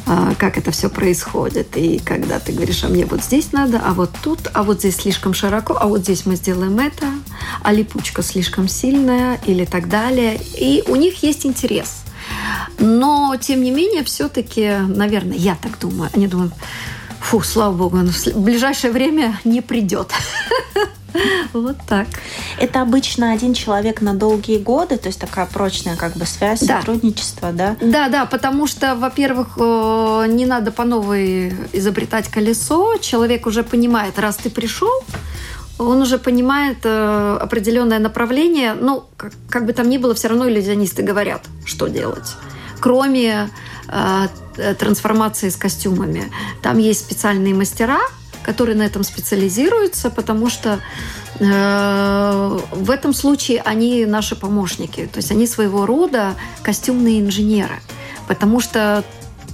а, 0.05 0.33
как 0.37 0.57
это 0.57 0.71
все 0.71 0.89
происходит. 0.89 1.75
И 1.75 1.99
когда 1.99 2.39
ты 2.39 2.53
говоришь, 2.53 2.83
а 2.83 2.87
мне 2.87 3.05
вот 3.05 3.23
здесь 3.23 3.51
надо, 3.51 3.81
а 3.83 3.93
вот 3.93 4.11
тут, 4.21 4.39
а 4.53 4.63
вот 4.63 4.79
здесь 4.79 4.97
слишком 4.97 5.33
широко, 5.33 5.75
а 5.79 5.87
вот 5.87 6.01
здесь 6.01 6.25
мы 6.25 6.35
сделаем 6.35 6.79
это, 6.79 7.07
а 7.61 7.73
липучка 7.73 8.21
слишком 8.21 8.67
сильная 8.67 9.39
или 9.45 9.65
так 9.65 9.89
далее. 9.89 10.39
И 10.57 10.83
у 10.87 10.95
них 10.95 11.23
есть 11.23 11.45
интерес. 11.45 12.03
Но, 12.79 13.35
тем 13.39 13.63
не 13.63 13.71
менее, 13.71 14.03
все-таки, 14.03 14.77
наверное, 14.87 15.37
я 15.37 15.55
так 15.55 15.79
думаю, 15.79 16.09
они 16.13 16.27
думают, 16.27 16.53
фу, 17.19 17.41
слава 17.41 17.73
богу, 17.73 17.97
он 17.97 18.09
в 18.09 18.41
ближайшее 18.41 18.91
время 18.91 19.39
не 19.43 19.61
придет. 19.61 20.11
Вот 21.53 21.77
так. 21.87 22.07
Это 22.59 22.81
обычно 22.81 23.31
один 23.33 23.53
человек 23.53 24.01
на 24.01 24.15
долгие 24.15 24.57
годы, 24.57 24.97
то 24.97 25.07
есть 25.07 25.19
такая 25.19 25.45
прочная 25.45 25.95
как 25.95 26.15
бы 26.17 26.25
связь, 26.25 26.61
да. 26.61 26.79
сотрудничество, 26.79 27.51
да? 27.51 27.75
Да, 27.81 28.09
да, 28.09 28.25
потому 28.25 28.65
что, 28.65 28.95
во-первых, 28.95 29.57
э, 29.57 30.25
не 30.29 30.45
надо 30.45 30.71
по 30.71 30.83
новой 30.85 31.53
изобретать 31.71 32.29
колесо. 32.29 32.97
Человек 32.97 33.45
уже 33.45 33.63
понимает, 33.63 34.17
раз 34.17 34.37
ты 34.37 34.49
пришел, 34.49 35.03
он 35.87 36.01
уже 36.01 36.17
понимает 36.17 36.77
э, 36.83 37.37
определенное 37.41 37.99
направление. 37.99 38.73
Ну, 38.73 39.05
как, 39.17 39.33
как 39.49 39.65
бы 39.65 39.73
там 39.73 39.89
ни 39.89 39.97
было, 39.97 40.13
все 40.13 40.27
равно 40.27 40.49
иллюзионисты 40.49 41.03
говорят, 41.03 41.41
что 41.65 41.87
делать. 41.87 42.35
Кроме 42.79 43.49
э, 43.87 44.27
трансформации 44.77 45.49
с 45.49 45.55
костюмами. 45.55 46.31
Там 46.61 46.77
есть 46.77 47.01
специальные 47.01 47.53
мастера, 47.53 47.99
которые 48.43 48.75
на 48.75 48.83
этом 48.83 49.03
специализируются, 49.03 50.09
потому 50.09 50.49
что 50.49 50.79
э, 51.39 52.59
в 52.71 52.91
этом 52.91 53.13
случае 53.13 53.61
они 53.61 54.05
наши 54.05 54.35
помощники. 54.35 55.09
То 55.11 55.17
есть 55.17 55.31
они 55.31 55.47
своего 55.47 55.85
рода 55.85 56.35
костюмные 56.61 57.21
инженеры. 57.21 57.79
Потому 58.27 58.59
что 58.59 59.03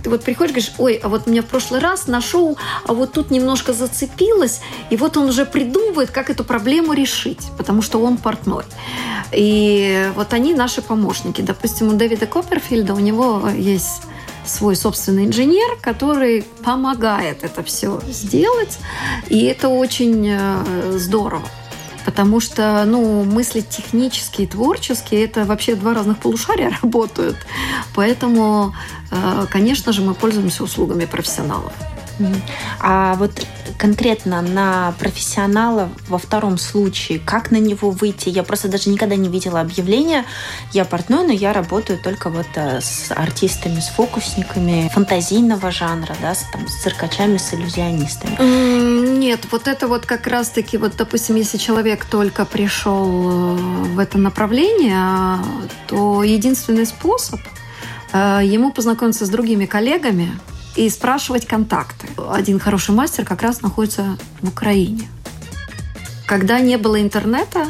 ты 0.03 0.09
вот 0.09 0.23
приходишь, 0.23 0.51
говоришь, 0.51 0.73
ой, 0.77 0.99
а 1.03 1.09
вот 1.09 1.27
меня 1.27 1.41
в 1.41 1.45
прошлый 1.45 1.79
раз 1.79 2.07
нашел, 2.07 2.57
а 2.85 2.93
вот 2.93 3.13
тут 3.13 3.31
немножко 3.31 3.73
зацепилось, 3.73 4.61
и 4.89 4.97
вот 4.97 5.17
он 5.17 5.29
уже 5.29 5.45
придумывает, 5.45 6.11
как 6.11 6.29
эту 6.29 6.43
проблему 6.43 6.93
решить, 6.93 7.47
потому 7.57 7.81
что 7.81 8.01
он 8.01 8.17
портной. 8.17 8.63
И 9.31 10.09
вот 10.15 10.33
они 10.33 10.53
наши 10.53 10.81
помощники. 10.81 11.41
Допустим, 11.41 11.89
у 11.89 11.93
Дэвида 11.93 12.25
Копперфильда 12.25 12.93
у 12.93 12.99
него 12.99 13.49
есть 13.55 14.03
свой 14.45 14.75
собственный 14.75 15.25
инженер, 15.25 15.77
который 15.81 16.43
помогает 16.63 17.43
это 17.43 17.63
все 17.63 18.01
сделать. 18.07 18.79
И 19.27 19.43
это 19.43 19.69
очень 19.69 20.27
э, 20.27 20.93
здорово. 20.97 21.43
Потому 22.05 22.39
что 22.39 22.83
ну, 22.85 23.23
мысли 23.23 23.61
технические 23.61 24.47
творческие– 24.47 25.23
это 25.25 25.45
вообще 25.45 25.75
два 25.75 25.93
разных 25.93 26.19
полушария 26.19 26.71
работают. 26.81 27.37
Поэтому, 27.95 28.73
э, 29.11 29.45
конечно 29.49 29.93
же, 29.93 30.01
мы 30.01 30.13
пользуемся 30.13 30.63
услугами 30.63 31.05
профессионалов. 31.05 31.73
А 32.79 33.15
вот 33.15 33.31
конкретно 33.79 34.41
на 34.41 34.93
профессионала 34.99 35.89
во 36.09 36.17
втором 36.17 36.57
случае, 36.57 37.17
как 37.17 37.49
на 37.49 37.57
него 37.57 37.91
выйти? 37.91 38.27
Я 38.27 38.43
просто 38.43 38.67
даже 38.67 38.89
никогда 38.89 39.15
не 39.15 39.29
видела 39.29 39.61
объявления. 39.61 40.25
Я 40.73 40.83
портной, 40.83 41.25
но 41.25 41.31
я 41.31 41.53
работаю 41.53 41.97
только 41.97 42.29
вот 42.29 42.47
э, 42.55 42.81
с 42.81 43.11
артистами, 43.15 43.79
с 43.79 43.87
фокусниками 43.87 44.91
фантазийного 44.93 45.71
жанра, 45.71 46.15
да, 46.21 46.35
с, 46.35 46.43
там, 46.51 46.67
с 46.67 46.83
циркачами, 46.83 47.37
с 47.37 47.53
иллюзионистами. 47.53 49.17
Нет, 49.17 49.47
вот 49.49 49.67
это 49.67 49.87
вот 49.87 50.05
как 50.05 50.27
раз-таки, 50.27 50.77
вот, 50.77 50.97
допустим, 50.97 51.37
если 51.37 51.57
человек 51.57 52.03
только 52.05 52.45
пришел 52.45 53.07
э, 53.07 53.55
в 53.93 53.99
это 53.99 54.17
направление, 54.17 55.39
то 55.87 56.21
единственный 56.23 56.85
способ 56.85 57.39
э, 58.11 58.41
ему 58.43 58.73
познакомиться 58.73 59.25
с 59.25 59.29
другими 59.29 59.65
коллегами, 59.65 60.37
и 60.79 60.89
спрашивать 60.89 61.45
контакты. 61.45 62.07
Один 62.31 62.57
хороший 62.57 62.95
мастер 62.95 63.25
как 63.25 63.41
раз 63.41 63.61
находится 63.61 64.17
в 64.41 64.47
Украине. 64.47 65.09
Когда 66.25 66.61
не 66.61 66.77
было 66.77 67.01
интернета, 67.01 67.67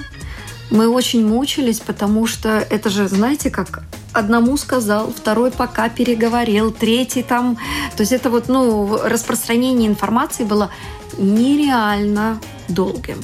мы 0.69 0.87
очень 0.87 1.27
мучились, 1.27 1.79
потому 1.79 2.27
что 2.27 2.59
это 2.59 2.91
же, 2.91 3.07
знаете, 3.07 3.49
как 3.49 3.81
одному 4.13 4.55
сказал, 4.57 5.11
второй 5.11 5.49
пока 5.49 5.89
переговорил, 5.89 6.71
третий 6.71 7.23
там. 7.23 7.57
То 7.97 8.01
есть 8.01 8.11
это 8.11 8.29
вот, 8.29 8.47
ну, 8.47 8.99
распространение 9.03 9.89
информации 9.89 10.43
было 10.43 10.69
нереально 11.17 12.39
долгим. 12.67 13.23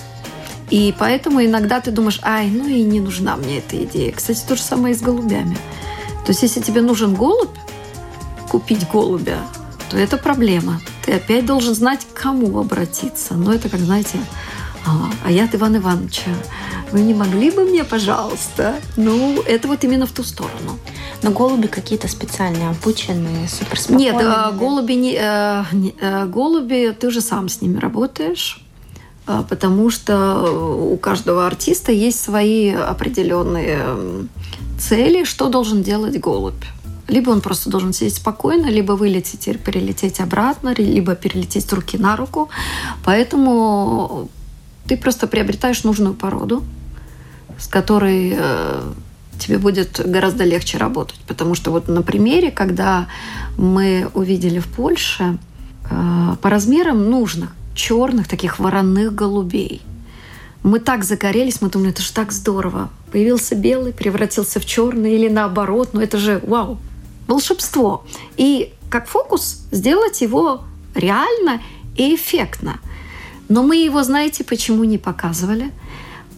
И 0.71 0.95
поэтому 0.97 1.45
иногда 1.45 1.79
ты 1.79 1.91
думаешь, 1.91 2.19
ай, 2.23 2.49
ну 2.49 2.67
и 2.67 2.81
не 2.81 3.01
нужна 3.01 3.35
мне 3.37 3.59
эта 3.59 3.83
идея. 3.83 4.11
Кстати, 4.13 4.41
то 4.47 4.55
же 4.55 4.63
самое 4.63 4.95
и 4.95 4.97
с 4.97 5.01
голубями. 5.01 5.55
То 6.25 6.31
есть 6.31 6.41
если 6.41 6.61
тебе 6.61 6.81
нужен 6.81 7.13
голубь, 7.13 7.55
купить 8.49 8.89
голубя, 8.89 9.41
то 9.89 9.97
это 9.97 10.17
проблема. 10.17 10.81
Ты 11.05 11.13
опять 11.13 11.45
должен 11.45 11.75
знать, 11.75 12.05
к 12.05 12.21
кому 12.21 12.59
обратиться. 12.59 13.35
Но 13.35 13.53
это 13.53 13.69
как, 13.69 13.79
знаете, 13.79 14.17
а, 14.85 15.09
а 15.25 15.31
я 15.31 15.45
от 15.45 15.55
Ивана 15.55 15.77
Ивановича. 15.77 16.31
Вы 16.91 17.01
не 17.01 17.13
могли 17.13 17.51
бы 17.51 17.65
мне, 17.65 17.83
пожалуйста? 17.83 18.75
Ну, 18.97 19.41
это 19.41 19.67
вот 19.67 19.83
именно 19.83 20.05
в 20.05 20.11
ту 20.11 20.23
сторону. 20.23 20.79
Но 21.23 21.31
голуби 21.31 21.67
какие-то 21.67 22.07
специальные, 22.07 22.69
обученные, 22.69 23.47
суперспокойные? 23.47 24.13
Нет, 24.13 24.21
а, 24.23 24.51
голуби, 24.51 24.93
не, 24.93 25.15
э, 25.19 25.63
э, 25.99 26.25
голуби, 26.25 26.95
ты 26.99 27.09
же 27.09 27.21
сам 27.21 27.49
с 27.49 27.61
ними 27.61 27.79
работаешь 27.79 28.61
а, 29.27 29.41
потому 29.41 29.89
что 29.89 30.85
у 30.93 30.97
каждого 30.97 31.47
артиста 31.47 31.91
есть 31.91 32.23
свои 32.23 32.71
определенные 32.71 33.81
цели, 34.77 35.23
что 35.23 35.49
должен 35.49 35.81
делать 35.81 36.19
голубь. 36.19 36.63
Либо 37.07 37.29
он 37.29 37.41
просто 37.41 37.69
должен 37.69 37.93
сидеть 37.93 38.15
спокойно, 38.15 38.67
либо 38.67 38.93
вылететь 38.93 39.47
и 39.47 39.53
перелететь 39.53 40.19
обратно, 40.19 40.73
либо 40.75 41.15
перелететь 41.15 41.71
руки 41.71 41.97
на 41.97 42.15
руку. 42.15 42.49
Поэтому 43.03 44.29
ты 44.87 44.97
просто 44.97 45.27
приобретаешь 45.27 45.83
нужную 45.83 46.15
породу, 46.15 46.63
с 47.59 47.67
которой 47.67 48.33
э, 48.35 48.93
тебе 49.39 49.57
будет 49.57 50.01
гораздо 50.03 50.43
легче 50.43 50.77
работать. 50.77 51.19
Потому 51.27 51.55
что 51.55 51.71
вот 51.71 51.87
на 51.87 52.01
примере, 52.01 52.51
когда 52.51 53.07
мы 53.57 54.09
увидели 54.13 54.59
в 54.59 54.67
Польше 54.67 55.37
э, 55.89 56.35
по 56.41 56.49
размерам 56.49 57.09
нужных 57.09 57.51
черных 57.75 58.27
таких 58.27 58.59
вороных 58.59 59.13
голубей, 59.13 59.81
мы 60.63 60.79
так 60.79 61.03
загорелись, 61.03 61.61
мы 61.61 61.69
думали, 61.69 61.91
это 61.91 62.01
же 62.01 62.11
так 62.11 62.31
здорово. 62.31 62.89
Появился 63.11 63.53
белый, 63.53 63.93
превратился 63.93 64.59
в 64.59 64.65
черный 64.65 65.13
или 65.13 65.29
наоборот. 65.29 65.89
Ну 65.93 66.01
это 66.01 66.17
же 66.17 66.41
вау, 66.43 66.79
волшебство. 67.27 68.05
И 68.37 68.73
как 68.89 69.07
фокус 69.07 69.65
сделать 69.71 70.21
его 70.21 70.63
реально 70.93 71.61
и 71.95 72.15
эффектно. 72.15 72.79
Но 73.49 73.63
мы 73.63 73.77
его, 73.77 74.03
знаете, 74.03 74.43
почему 74.43 74.83
не 74.83 74.97
показывали? 74.97 75.71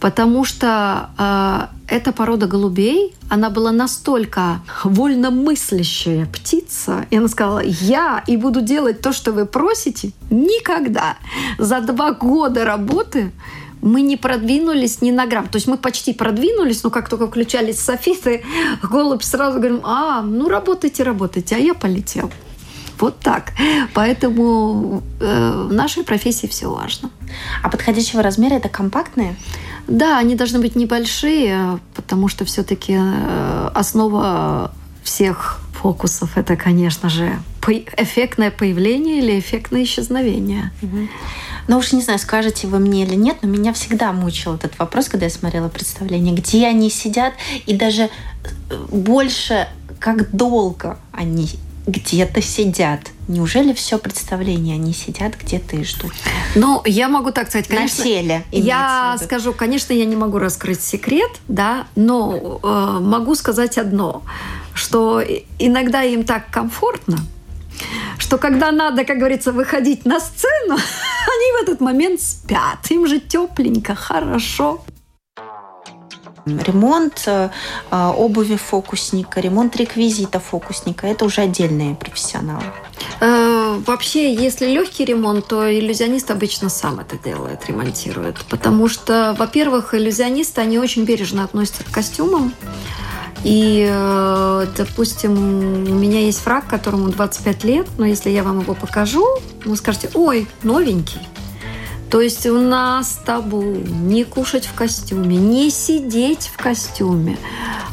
Потому 0.00 0.44
что 0.44 1.10
э, 1.18 1.94
эта 1.96 2.12
порода 2.12 2.46
голубей, 2.46 3.14
она 3.28 3.50
была 3.50 3.72
настолько 3.72 4.60
вольномыслящая 4.84 6.26
птица, 6.26 7.06
и 7.10 7.16
она 7.16 7.26
сказала, 7.28 7.60
я 7.64 8.22
и 8.26 8.36
буду 8.36 8.60
делать 8.60 9.00
то, 9.00 9.12
что 9.12 9.32
вы 9.32 9.44
просите, 9.44 10.12
никогда. 10.30 11.16
За 11.58 11.80
два 11.80 12.12
года 12.12 12.64
работы 12.64 13.32
мы 13.82 14.02
не 14.02 14.16
продвинулись 14.16 15.00
ни 15.02 15.10
на 15.10 15.26
грамм. 15.26 15.48
То 15.48 15.56
есть 15.56 15.66
мы 15.66 15.76
почти 15.76 16.12
продвинулись, 16.12 16.82
но 16.84 16.90
как 16.90 17.08
только 17.08 17.26
включались 17.26 17.78
софиты, 17.78 18.44
голубь 18.82 19.22
сразу 19.22 19.58
говорим, 19.58 19.80
а, 19.84 20.22
ну 20.22 20.48
работайте, 20.48 21.02
работайте, 21.02 21.56
а 21.56 21.58
я 21.58 21.74
полетел. 21.74 22.30
Вот 22.98 23.20
так. 23.20 23.52
Поэтому 23.94 25.02
э, 25.20 25.66
в 25.68 25.72
нашей 25.72 26.02
профессии 26.02 26.48
все 26.48 26.68
важно. 26.68 27.10
А 27.62 27.68
подходящего 27.68 28.22
размера 28.22 28.54
это 28.54 28.68
компактные? 28.68 29.36
Да, 29.86 30.18
они 30.18 30.34
должны 30.34 30.58
быть 30.58 30.74
небольшие, 30.74 31.78
потому 31.94 32.28
что 32.28 32.44
все-таки 32.44 32.96
э, 32.98 33.70
основа 33.72 34.72
всех 35.04 35.60
фокусов 35.72 36.36
это, 36.36 36.56
конечно 36.56 37.08
же, 37.08 37.38
эффектное 37.96 38.50
появление 38.50 39.18
или 39.18 39.38
эффектное 39.38 39.84
исчезновение. 39.84 40.72
Угу. 40.82 41.08
Но 41.68 41.78
уж 41.78 41.92
не 41.92 42.02
знаю, 42.02 42.18
скажете 42.18 42.66
вы 42.66 42.78
мне 42.78 43.04
или 43.04 43.14
нет, 43.14 43.38
но 43.42 43.48
меня 43.48 43.72
всегда 43.72 44.12
мучил 44.12 44.54
этот 44.54 44.78
вопрос, 44.78 45.08
когда 45.08 45.26
я 45.26 45.30
смотрела 45.30 45.68
представление, 45.68 46.34
где 46.34 46.66
они 46.66 46.90
сидят, 46.90 47.34
и 47.66 47.74
даже 47.74 48.04
э, 48.70 48.86
больше 48.90 49.68
как 50.00 50.34
долго 50.34 50.98
они 51.12 51.48
где-то 51.86 52.42
сидят. 52.42 53.00
Неужели 53.28 53.72
все 53.72 53.98
представление 53.98 54.74
они 54.74 54.92
сидят 54.92 55.34
где-то 55.38 55.76
и 55.76 55.84
ждут? 55.84 56.12
Ну, 56.54 56.82
я 56.84 57.08
могу 57.08 57.32
так 57.32 57.48
сказать, 57.48 57.68
конечно. 57.68 57.98
На 57.98 58.10
селе. 58.10 58.44
Я 58.50 59.18
скажу, 59.22 59.52
конечно, 59.52 59.92
я 59.92 60.04
не 60.04 60.16
могу 60.16 60.38
раскрыть 60.38 60.82
секрет, 60.82 61.30
да, 61.48 61.86
но 61.96 62.60
э, 62.62 62.98
могу 63.00 63.34
сказать 63.34 63.78
одно, 63.78 64.22
что 64.74 65.22
иногда 65.58 66.02
им 66.02 66.24
так 66.24 66.50
комфортно, 66.50 67.18
что 68.18 68.38
когда 68.38 68.72
надо, 68.72 69.04
как 69.04 69.18
говорится, 69.18 69.52
выходить 69.52 70.04
на 70.04 70.20
сцену, 70.20 70.74
они 70.74 71.52
в 71.58 71.62
этот 71.62 71.80
момент 71.80 72.20
спят. 72.20 72.90
Им 72.90 73.06
же 73.06 73.20
тепленько, 73.20 73.94
хорошо. 73.94 74.82
Ремонт 76.46 77.24
э, 77.26 77.50
обуви 77.90 78.56
фокусника, 78.56 79.40
ремонт 79.40 79.76
реквизита 79.76 80.40
фокусника– 80.40 81.06
это 81.08 81.24
уже 81.26 81.42
отдельные 81.42 81.94
профессионалы. 81.94 82.64
Э, 83.20 83.78
вообще, 83.86 84.34
если 84.34 84.66
легкий 84.66 85.04
ремонт, 85.04 85.46
то 85.46 85.70
иллюзионист 85.70 86.30
обычно 86.30 86.68
сам 86.68 87.00
это 87.00 87.18
делает, 87.18 87.66
ремонтирует. 87.66 88.38
Потому 88.48 88.88
что, 88.88 89.34
во-первых, 89.38 89.94
иллюзионисты, 89.94 90.60
они 90.60 90.78
очень 90.78 91.04
бережно 91.04 91.44
относятся 91.44 91.84
к 91.84 91.90
костюмам. 91.90 92.54
И, 93.44 93.86
э, 93.88 94.66
допустим, 94.76 95.32
у 95.32 95.94
меня 95.94 96.20
есть 96.20 96.40
фраг, 96.40 96.66
которому 96.66 97.08
25 97.08 97.64
лет, 97.64 97.86
но 97.96 98.04
если 98.04 98.30
я 98.30 98.42
вам 98.42 98.60
его 98.60 98.74
покажу, 98.74 99.24
вы 99.64 99.76
скажете, 99.76 100.10
ой, 100.14 100.48
новенький. 100.62 101.20
То 102.10 102.22
есть 102.22 102.46
у 102.46 102.58
нас 102.58 103.20
табу 103.24 103.62
не 103.62 104.24
кушать 104.24 104.64
в 104.64 104.74
костюме, 104.74 105.36
не 105.36 105.70
сидеть 105.70 106.50
в 106.54 106.56
костюме 106.56 107.36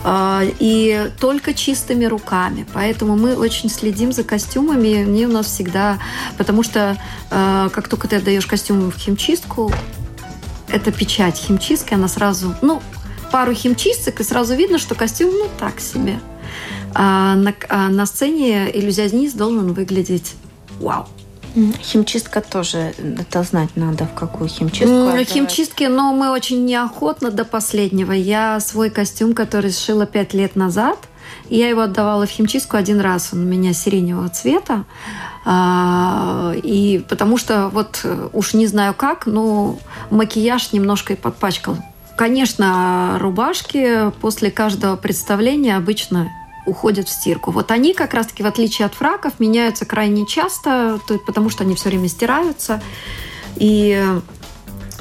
э, 0.06 0.52
и 0.60 1.12
только 1.20 1.54
чистыми 1.54 2.06
руками. 2.06 2.66
Поэтому 2.74 3.18
мы 3.18 3.36
очень 3.36 3.70
следим 3.70 4.14
за 4.14 4.24
костюмами. 4.24 5.04
Они 5.04 5.26
у 5.26 5.32
нас 5.32 5.48
всегда... 5.48 6.00
Потому 6.38 6.64
что 6.64 6.98
э, 7.30 7.70
как 7.74 7.90
только 7.90 8.08
ты 8.08 8.16
отдаешь 8.16 8.46
костюм 8.46 8.90
в 8.90 8.96
химчистку, 8.96 9.72
это 10.70 10.92
печать 10.92 11.38
химчистки, 11.38 11.94
она 11.94 12.08
сразу... 12.08 12.56
Ну, 12.62 12.82
пару 13.36 13.54
химчисток, 13.54 14.22
и 14.22 14.24
сразу 14.24 14.56
видно, 14.56 14.80
что 14.80 14.96
костюм, 14.96 15.30
ну, 15.30 15.48
так 15.60 15.82
себе. 15.82 16.22
А 16.94 17.36
на, 17.36 17.54
а 17.68 17.90
на 17.90 18.06
сцене 18.06 18.72
иллюзионист 18.74 19.36
должен 19.36 19.74
выглядеть 19.74 20.36
вау. 20.80 21.06
Химчистка 21.82 22.40
тоже, 22.40 22.94
это 22.98 23.44
знать 23.44 23.72
надо, 23.76 24.06
в 24.06 24.14
какую 24.14 24.48
химчистку. 24.48 25.08
Отдавать. 25.08 25.30
Химчистки, 25.30 25.84
но 25.84 26.14
мы 26.14 26.32
очень 26.32 26.64
неохотно 26.64 27.30
до 27.30 27.44
последнего. 27.44 28.14
Я 28.14 28.62
свой 28.62 28.90
костюм, 28.90 29.34
который 29.34 29.74
сшила 29.74 30.06
пять 30.06 30.34
лет 30.34 30.56
назад, 30.56 30.98
я 31.50 31.68
его 31.68 31.82
отдавала 31.82 32.26
в 32.26 32.30
химчистку 32.30 32.78
один 32.78 33.02
раз. 33.02 33.34
Он 33.34 33.40
у 33.40 33.46
меня 33.46 33.74
сиреневого 33.74 34.30
цвета. 34.30 34.86
А, 35.44 36.54
и 36.56 37.04
потому 37.10 37.38
что 37.38 37.68
вот 37.68 38.06
уж 38.32 38.54
не 38.54 38.68
знаю 38.68 38.94
как, 38.94 39.26
но 39.26 39.78
макияж 40.10 40.72
немножко 40.72 41.12
и 41.12 41.16
подпачкал. 41.18 41.76
Конечно, 42.18 43.18
рубашки 43.20 44.12
после 44.22 44.50
каждого 44.50 44.96
представления 44.96 45.76
обычно 45.76 46.30
уходят 46.66 47.08
в 47.08 47.12
стирку. 47.12 47.52
Вот 47.52 47.72
они 47.72 47.94
как 47.94 48.14
раз-таки, 48.14 48.42
в 48.42 48.48
отличие 48.48 48.86
от 48.86 48.96
фраков, 48.96 49.34
меняются 49.40 49.86
крайне 49.86 50.26
часто, 50.26 51.00
потому 51.26 51.50
что 51.50 51.64
они 51.64 51.76
все 51.76 51.90
время 51.90 52.08
стираются. 52.08 52.82
И 53.58 54.02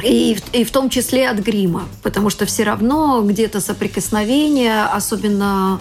и, 0.02 0.36
и 0.52 0.64
в 0.64 0.72
том 0.72 0.90
числе 0.90 1.28
от 1.28 1.38
грима, 1.38 1.84
потому 2.02 2.28
что 2.28 2.46
все 2.46 2.64
равно 2.64 3.22
где-то 3.22 3.60
соприкосновение, 3.60 4.82
особенно 4.82 5.80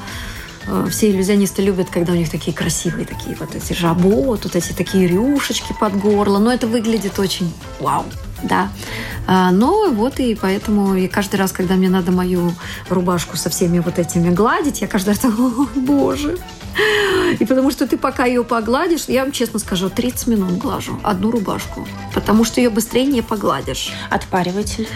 все 0.89 1.11
иллюзионисты 1.11 1.61
любят, 1.61 1.89
когда 1.89 2.13
у 2.13 2.15
них 2.15 2.29
такие 2.29 2.55
красивые 2.55 3.05
такие 3.05 3.35
вот 3.35 3.55
эти 3.55 3.73
жабо, 3.73 4.37
вот 4.37 4.55
эти 4.55 4.73
такие 4.73 5.07
рюшечки 5.07 5.73
под 5.79 5.97
горло, 5.97 6.39
но 6.39 6.53
это 6.53 6.67
выглядит 6.67 7.19
очень 7.19 7.53
вау 7.79 8.05
да. 8.43 8.69
А, 9.25 9.51
но 9.51 9.89
вот 9.89 10.19
и 10.19 10.35
поэтому 10.35 10.95
и 10.95 11.07
каждый 11.07 11.37
раз, 11.37 11.51
когда 11.51 11.75
мне 11.75 11.89
надо 11.89 12.11
мою 12.11 12.53
рубашку 12.89 13.37
со 13.37 13.49
всеми 13.49 13.79
вот 13.79 13.99
этими 13.99 14.33
гладить, 14.33 14.81
я 14.81 14.87
каждый 14.87 15.09
раз, 15.09 15.25
о, 15.25 15.67
боже, 15.75 16.37
и 17.39 17.45
потому 17.45 17.71
что 17.71 17.87
ты 17.87 17.97
пока 17.97 18.25
ее 18.25 18.43
погладишь, 18.43 19.05
я 19.07 19.23
вам 19.23 19.31
честно 19.31 19.59
скажу, 19.59 19.89
30 19.89 20.27
минут 20.27 20.57
глажу 20.57 20.99
одну 21.03 21.31
рубашку. 21.31 21.87
Потому 22.13 22.45
что 22.45 22.61
ее 22.61 22.69
быстрее 22.69 23.05
не 23.05 23.21
погладишь. 23.21 23.91
Отпариватель? 24.09 24.87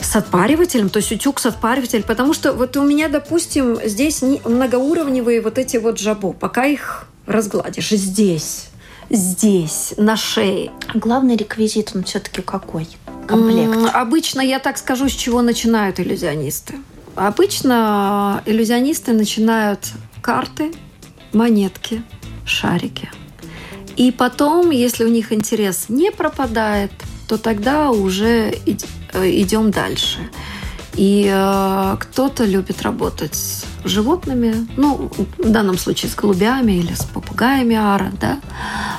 С 0.00 0.16
отпаривателем, 0.16 0.88
то 0.88 0.98
есть 0.98 1.12
утюг 1.12 1.40
с 1.40 1.46
отпаривателем. 1.46 2.04
Потому 2.04 2.34
что 2.34 2.52
вот 2.52 2.76
у 2.76 2.84
меня, 2.84 3.08
допустим, 3.08 3.78
здесь 3.84 4.22
многоуровневые 4.22 5.40
вот 5.40 5.58
эти 5.58 5.76
вот 5.76 5.98
жабо. 5.98 6.32
Пока 6.32 6.66
их 6.66 7.06
разгладишь 7.26 7.90
здесь 7.90 8.68
здесь, 9.12 9.94
на 9.96 10.16
шее. 10.16 10.70
Главный 10.94 11.36
реквизит 11.36 11.92
он 11.94 12.04
все-таки 12.04 12.42
какой? 12.42 12.88
Комплект. 13.26 13.94
Обычно 13.94 14.40
я 14.40 14.58
так 14.58 14.78
скажу, 14.78 15.08
с 15.08 15.12
чего 15.12 15.42
начинают 15.42 16.00
иллюзионисты. 16.00 16.74
Обычно 17.14 18.42
иллюзионисты 18.46 19.12
начинают 19.12 19.80
карты, 20.22 20.72
монетки, 21.32 22.02
шарики. 22.44 23.10
И 23.96 24.10
потом, 24.10 24.70
если 24.70 25.04
у 25.04 25.08
них 25.08 25.32
интерес 25.32 25.86
не 25.88 26.10
пропадает, 26.10 26.92
то 27.28 27.38
тогда 27.38 27.90
уже 27.90 28.54
идем 29.14 29.70
дальше. 29.70 30.18
И 30.94 31.30
э, 31.32 31.96
кто-то 31.98 32.44
любит 32.44 32.82
работать 32.82 33.34
с 33.34 33.64
животными, 33.84 34.66
ну, 34.76 35.10
в 35.38 35.50
данном 35.50 35.78
случае 35.78 36.10
с 36.10 36.14
голубями 36.14 36.72
или 36.72 36.92
с 36.92 37.04
попугаями 37.04 37.76
ара, 37.76 38.12
да. 38.20 38.40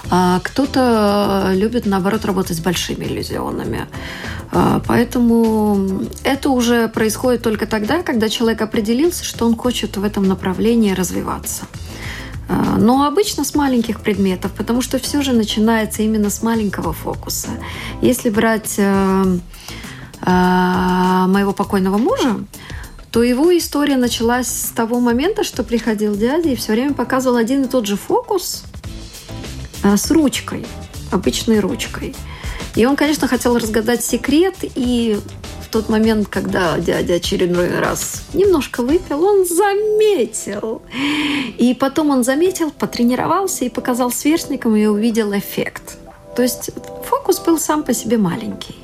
А 0.09 0.39
кто-то 0.43 1.51
любит, 1.53 1.85
наоборот, 1.85 2.25
работать 2.25 2.57
с 2.57 2.59
большими 2.59 3.05
иллюзионами. 3.05 3.87
А, 4.51 4.81
поэтому 4.87 6.03
это 6.23 6.49
уже 6.49 6.87
происходит 6.87 7.43
только 7.43 7.67
тогда, 7.67 8.01
когда 8.01 8.27
человек 8.27 8.61
определился, 8.61 9.23
что 9.23 9.45
он 9.45 9.55
хочет 9.55 9.97
в 9.97 10.03
этом 10.03 10.27
направлении 10.27 10.93
развиваться. 10.93 11.65
А, 12.49 12.77
но 12.77 13.05
обычно 13.05 13.43
с 13.43 13.55
маленьких 13.55 14.01
предметов, 14.01 14.51
потому 14.51 14.81
что 14.81 14.99
все 14.99 15.21
же 15.21 15.33
начинается 15.33 16.01
именно 16.01 16.29
с 16.29 16.41
маленького 16.41 16.93
фокуса. 16.93 17.49
Если 18.01 18.29
брать 18.29 18.75
э, 18.77 19.37
а, 20.21 21.27
моего 21.27 21.53
покойного 21.53 21.97
мужа, 21.97 22.37
то 23.11 23.21
его 23.23 23.55
история 23.55 23.95
началась 23.95 24.47
с 24.47 24.69
того 24.69 24.99
момента, 24.99 25.43
что 25.43 25.63
приходил 25.63 26.15
дядя 26.15 26.49
и 26.49 26.55
все 26.55 26.73
время 26.73 26.93
показывал 26.93 27.37
один 27.37 27.63
и 27.63 27.67
тот 27.67 27.85
же 27.85 27.95
фокус 27.95 28.63
а, 29.83 29.97
с 29.97 30.09
ручкой, 30.11 30.65
обычной 31.11 31.59
ручкой. 31.59 32.15
И 32.75 32.85
он, 32.85 32.95
конечно, 32.95 33.27
хотел 33.27 33.57
разгадать 33.57 34.03
секрет, 34.03 34.55
и 34.61 35.19
тот 35.73 35.89
момент, 35.89 36.27
когда 36.27 36.77
дядя 36.77 37.15
очередной 37.15 37.79
раз 37.79 38.25
немножко 38.33 38.83
выпил, 38.83 39.23
он 39.23 39.43
заметил. 39.43 40.83
И 41.57 41.73
потом 41.73 42.11
он 42.11 42.23
заметил, 42.23 42.69
потренировался 42.69 43.65
и 43.65 43.69
показал 43.69 44.11
сверстникам, 44.11 44.75
и 44.75 44.85
увидел 44.85 45.33
эффект. 45.33 45.97
То 46.35 46.43
есть 46.43 46.69
фокус 47.09 47.39
был 47.39 47.57
сам 47.57 47.81
по 47.81 47.93
себе 47.93 48.19
маленький. 48.19 48.75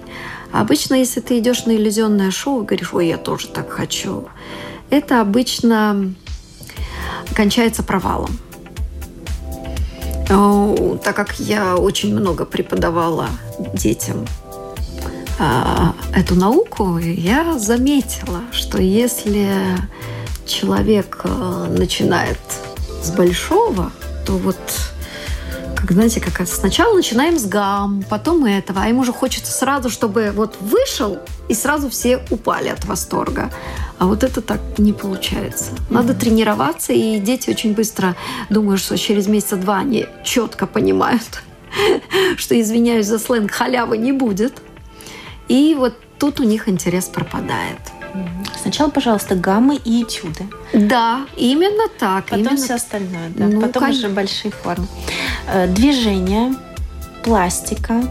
Обычно, 0.52 0.96
если 0.96 1.20
ты 1.20 1.38
идешь 1.38 1.66
на 1.66 1.76
иллюзионное 1.76 2.32
шоу 2.32 2.64
и 2.64 2.66
говоришь, 2.66 2.92
ой, 2.92 3.08
я 3.08 3.18
тоже 3.18 3.50
так 3.50 3.70
хочу, 3.70 4.28
это 4.90 5.22
обычно 5.22 6.16
кончается 7.36 7.84
провалом. 7.84 8.32
Так 11.04 11.16
как 11.16 11.40
я 11.40 11.76
очень 11.76 12.16
много 12.16 12.46
преподавала 12.46 13.28
детям 13.74 14.26
эту 16.14 16.36
науку, 16.36 16.98
я 16.98 17.58
заметила, 17.58 18.42
что 18.52 18.82
если 18.82 19.50
человек 20.46 21.22
а, 21.24 21.68
начинает 21.70 22.40
с 23.02 23.12
большого, 23.12 23.92
то 24.26 24.34
вот 24.34 24.58
как, 25.76 25.92
знаете, 25.94 26.20
как 26.20 26.46
сначала 26.46 26.94
начинаем 26.94 27.40
с 27.40 27.46
гам, 27.46 28.04
потом 28.10 28.44
этого, 28.44 28.82
а 28.84 28.88
ему 28.88 29.02
уже 29.02 29.14
хочется 29.14 29.52
сразу, 29.52 29.90
чтобы 29.90 30.32
вот 30.36 30.58
вышел, 30.60 31.20
и 31.48 31.54
сразу 31.54 31.90
все 31.90 32.22
упали 32.30 32.68
от 32.68 32.84
восторга. 32.86 33.50
А 33.98 34.06
вот 34.06 34.24
это 34.24 34.42
так 34.42 34.60
не 34.78 34.92
получается. 34.92 35.72
Надо 35.90 36.14
mm-hmm. 36.14 36.20
тренироваться, 36.20 36.94
и 36.94 37.20
дети 37.20 37.50
очень 37.50 37.74
быстро 37.74 38.16
думают, 38.50 38.82
что 38.82 38.98
через 38.98 39.28
месяца 39.28 39.56
два 39.56 39.78
они 39.78 40.06
четко 40.24 40.68
понимают, 40.68 41.44
что, 42.38 42.60
извиняюсь 42.60 43.08
за 43.08 43.18
сленг, 43.18 43.52
халявы 43.52 43.98
не 43.98 44.12
будет. 44.12 44.62
И 45.50 45.76
вот 45.78 45.94
тут 46.18 46.40
у 46.40 46.44
них 46.44 46.70
интерес 46.70 47.06
пропадает. 47.06 47.80
Сначала, 48.62 48.90
пожалуйста, 48.90 49.36
гаммы 49.36 49.76
и 49.76 50.04
этюды. 50.04 50.46
Да, 50.74 51.26
именно 51.38 51.88
так. 52.00 52.26
Потом 52.26 52.40
именно... 52.40 52.58
все 52.58 52.76
остальное, 52.76 53.30
да. 53.30 53.46
Ну, 53.46 53.62
Потом 53.62 53.84
конечно. 53.84 54.08
уже 54.08 54.16
большие 54.16 54.52
формы. 54.52 54.88
Э, 55.48 55.68
движение, 55.68 56.56
пластика, 57.24 58.02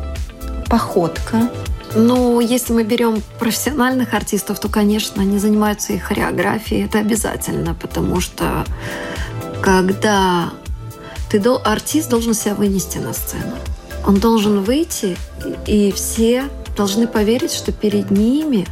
походка. 0.69 1.51
Ну, 1.95 2.41
если 2.41 2.73
мы 2.73 2.85
берем 2.85 3.23
профессиональных 3.39 4.15
артистов, 4.15 4.61
то, 4.61 4.69
конечно, 4.69 5.23
они 5.23 5.39
занимаются 5.39 5.93
и 5.93 5.99
хореографией. 5.99 6.85
Это 6.85 6.99
обязательно, 6.99 7.75
потому 7.75 8.21
что 8.21 8.65
когда 9.63 10.53
ты 11.31 11.43
артист 11.65 12.09
должен 12.09 12.35
себя 12.35 12.55
вынести 12.55 12.99
на 12.99 13.13
сцену. 13.13 13.57
Он 14.07 14.17
должен 14.19 14.63
выйти, 14.63 15.17
и 15.67 15.93
все 15.93 16.45
должны 16.79 17.09
поверить, 17.09 17.53
что 17.53 17.73
перед 17.73 18.11
ними 18.13 18.65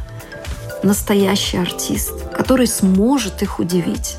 настоящий 0.81 1.57
артист, 1.57 2.13
который 2.31 2.65
сможет 2.65 3.43
их 3.43 3.59
удивить. 3.59 4.15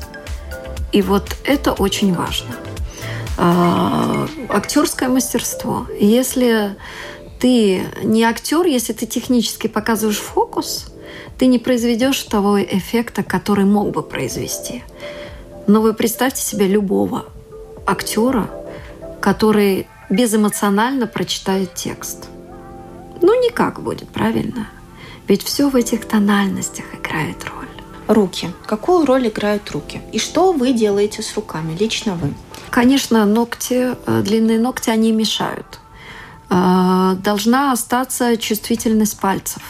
И 0.91 1.01
вот 1.01 1.35
это 1.43 1.73
очень 1.73 2.13
важно. 2.13 2.55
А, 3.37 4.27
актерское 4.49 5.09
мастерство. 5.09 5.87
Если 5.99 6.75
ты 7.39 7.83
не 8.03 8.23
актер, 8.23 8.65
если 8.67 8.93
ты 8.93 9.07
технически 9.07 9.65
показываешь 9.65 10.19
фокус, 10.19 10.93
ты 11.39 11.47
не 11.47 11.57
произведешь 11.57 12.21
того 12.23 12.61
эффекта, 12.61 13.23
который 13.23 13.65
мог 13.65 13.89
бы 13.89 14.03
произвести. 14.03 14.83
Но 15.65 15.81
вы 15.81 15.93
представьте 15.93 16.43
себе 16.43 16.67
любого 16.67 17.25
актера, 17.87 18.51
который 19.19 19.87
безэмоционально 20.11 21.07
прочитает 21.07 21.73
текст. 21.73 22.27
Ну, 23.21 23.43
никак 23.43 23.81
будет, 23.81 24.09
правильно? 24.09 24.67
Ведь 25.27 25.43
все 25.43 25.69
в 25.69 25.75
этих 25.75 26.05
тональностях 26.05 26.85
играет 26.95 27.43
роль. 27.45 27.67
Руки. 28.07 28.49
Какую 28.65 29.05
роль 29.05 29.27
играют 29.27 29.69
руки? 29.71 30.01
И 30.11 30.19
что 30.19 30.51
вы 30.51 30.73
делаете 30.73 31.21
с 31.21 31.35
руками, 31.35 31.75
лично 31.79 32.15
вы? 32.15 32.33
Конечно, 32.71 33.25
ногти, 33.25 33.95
э, 34.05 34.21
длинные 34.23 34.59
ногти, 34.59 34.89
они 34.89 35.11
мешают. 35.11 35.79
э, 36.51 37.15
должна 37.23 37.71
остаться 37.71 38.35
чувствительность 38.37 39.19
пальцев. 39.19 39.61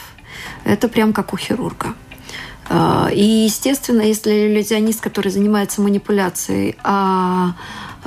Это 0.64 0.88
прям 0.88 1.12
как 1.12 1.34
у 1.34 1.36
хирурга. 1.36 1.88
Э, 2.70 3.08
и, 3.12 3.22
естественно, 3.44 4.00
если 4.00 4.30
иллюзионист, 4.30 5.02
который 5.02 5.30
занимается 5.30 5.82
манипуляцией, 5.82 6.76
а 6.82 7.52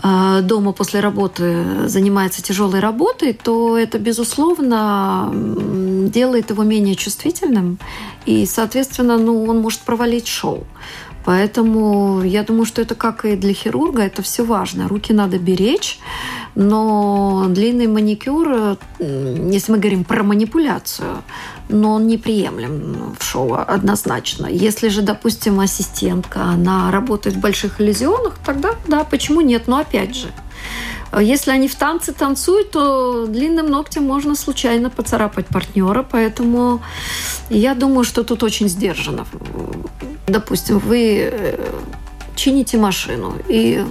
дома 0.01 0.71
после 0.71 0.99
работы 0.99 1.88
занимается 1.88 2.41
тяжелой 2.41 2.79
работой, 2.79 3.34
то 3.34 3.77
это, 3.77 3.99
безусловно, 3.99 5.32
делает 6.10 6.49
его 6.49 6.63
менее 6.63 6.95
чувствительным, 6.95 7.77
и, 8.25 8.45
соответственно, 8.45 9.17
ну, 9.17 9.45
он 9.45 9.62
может 9.62 9.82
провалить 9.82 10.27
шоу. 10.27 10.63
Поэтому 11.25 12.21
я 12.23 12.43
думаю, 12.43 12.65
что 12.65 12.82
это 12.82 12.95
как 12.95 13.23
и 13.23 13.36
для 13.36 13.53
хирурга, 13.53 14.01
это 14.01 14.21
все 14.21 14.43
важно. 14.43 14.88
Руки 14.89 15.13
надо 15.13 15.39
беречь, 15.39 15.99
но 16.55 17.45
длинный 17.49 17.87
маникюр, 17.87 18.77
если 18.99 19.71
мы 19.71 19.77
говорим 19.79 20.03
про 20.03 20.23
манипуляцию, 20.23 21.23
но 21.69 21.93
он 21.93 22.07
неприемлем 22.07 23.15
в 23.17 23.23
шоу 23.23 23.55
однозначно. 23.55 24.47
Если 24.47 24.89
же, 24.89 25.01
допустим, 25.01 25.59
ассистентка, 25.59 26.43
она 26.43 26.91
работает 26.91 27.35
в 27.35 27.39
больших 27.39 27.81
иллюзионах, 27.81 28.35
тогда 28.45 28.75
да, 28.87 29.03
почему 29.03 29.41
нет? 29.41 29.67
Но 29.67 29.77
опять 29.77 30.15
же, 30.15 30.27
если 31.19 31.51
они 31.51 31.67
в 31.67 31.75
танце 31.75 32.11
танцуют, 32.11 32.71
то 32.71 33.25
длинным 33.27 33.67
ногтем 33.67 34.03
можно 34.03 34.35
случайно 34.35 34.89
поцарапать 34.89 35.47
партнера, 35.47 36.03
поэтому 36.03 36.81
я 37.49 37.75
думаю, 37.75 38.03
что 38.03 38.23
тут 38.23 38.43
очень 38.43 38.67
сдержанно. 38.67 39.25
Допустим, 40.27 40.79
вы 40.79 41.29
э, 41.31 41.71
чините 42.35 42.77
машину 42.77 43.35
и 43.47 43.85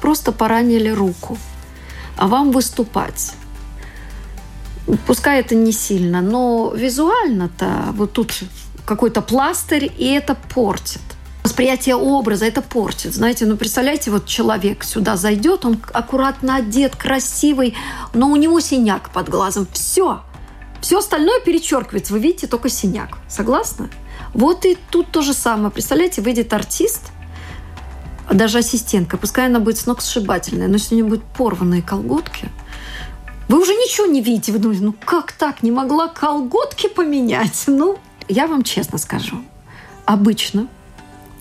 просто 0.00 0.32
поранили 0.32 0.88
руку, 0.88 1.38
а 2.16 2.26
вам 2.26 2.50
выступать. 2.52 3.32
Пускай 5.06 5.40
это 5.40 5.54
не 5.54 5.72
сильно, 5.72 6.20
но 6.20 6.72
визуально-то 6.74 7.88
вот 7.92 8.12
тут 8.12 8.32
какой-то 8.84 9.22
пластырь, 9.22 9.90
и 9.96 10.06
это 10.10 10.34
портит 10.34 11.00
восприятие 11.42 11.96
образа, 11.96 12.46
это 12.46 12.62
портит. 12.62 13.14
Знаете, 13.14 13.46
ну 13.46 13.56
представляете, 13.56 14.10
вот 14.10 14.26
человек 14.26 14.84
сюда 14.84 15.16
зайдет, 15.16 15.64
он 15.64 15.80
аккуратно 15.92 16.56
одет, 16.56 16.96
красивый, 16.96 17.74
но 18.14 18.28
у 18.30 18.36
него 18.36 18.60
синяк 18.60 19.10
под 19.10 19.28
глазом. 19.28 19.66
Все. 19.72 20.22
Все 20.80 20.98
остальное 20.98 21.40
перечеркивается. 21.40 22.12
Вы 22.12 22.20
видите 22.20 22.46
только 22.46 22.68
синяк. 22.68 23.18
Согласны? 23.28 23.90
Вот 24.34 24.64
и 24.64 24.78
тут 24.90 25.10
то 25.12 25.22
же 25.22 25.34
самое. 25.34 25.70
Представляете, 25.70 26.22
выйдет 26.22 26.52
артист, 26.52 27.10
даже 28.30 28.58
ассистентка, 28.58 29.16
пускай 29.16 29.46
она 29.46 29.58
будет 29.58 29.78
сногсшибательная, 29.78 30.68
но 30.68 30.74
если 30.74 30.94
у 30.94 30.98
нее 30.98 31.08
будут 31.08 31.24
порванные 31.24 31.82
колготки, 31.82 32.48
вы 33.48 33.60
уже 33.60 33.72
ничего 33.72 34.06
не 34.06 34.22
видите. 34.22 34.52
Вы 34.52 34.58
думаете, 34.58 34.84
ну 34.84 34.94
как 35.04 35.32
так? 35.32 35.62
Не 35.62 35.70
могла 35.70 36.08
колготки 36.08 36.88
поменять? 36.88 37.64
Ну, 37.66 37.98
я 38.28 38.46
вам 38.46 38.62
честно 38.62 38.98
скажу. 38.98 39.42
Обычно 40.06 40.68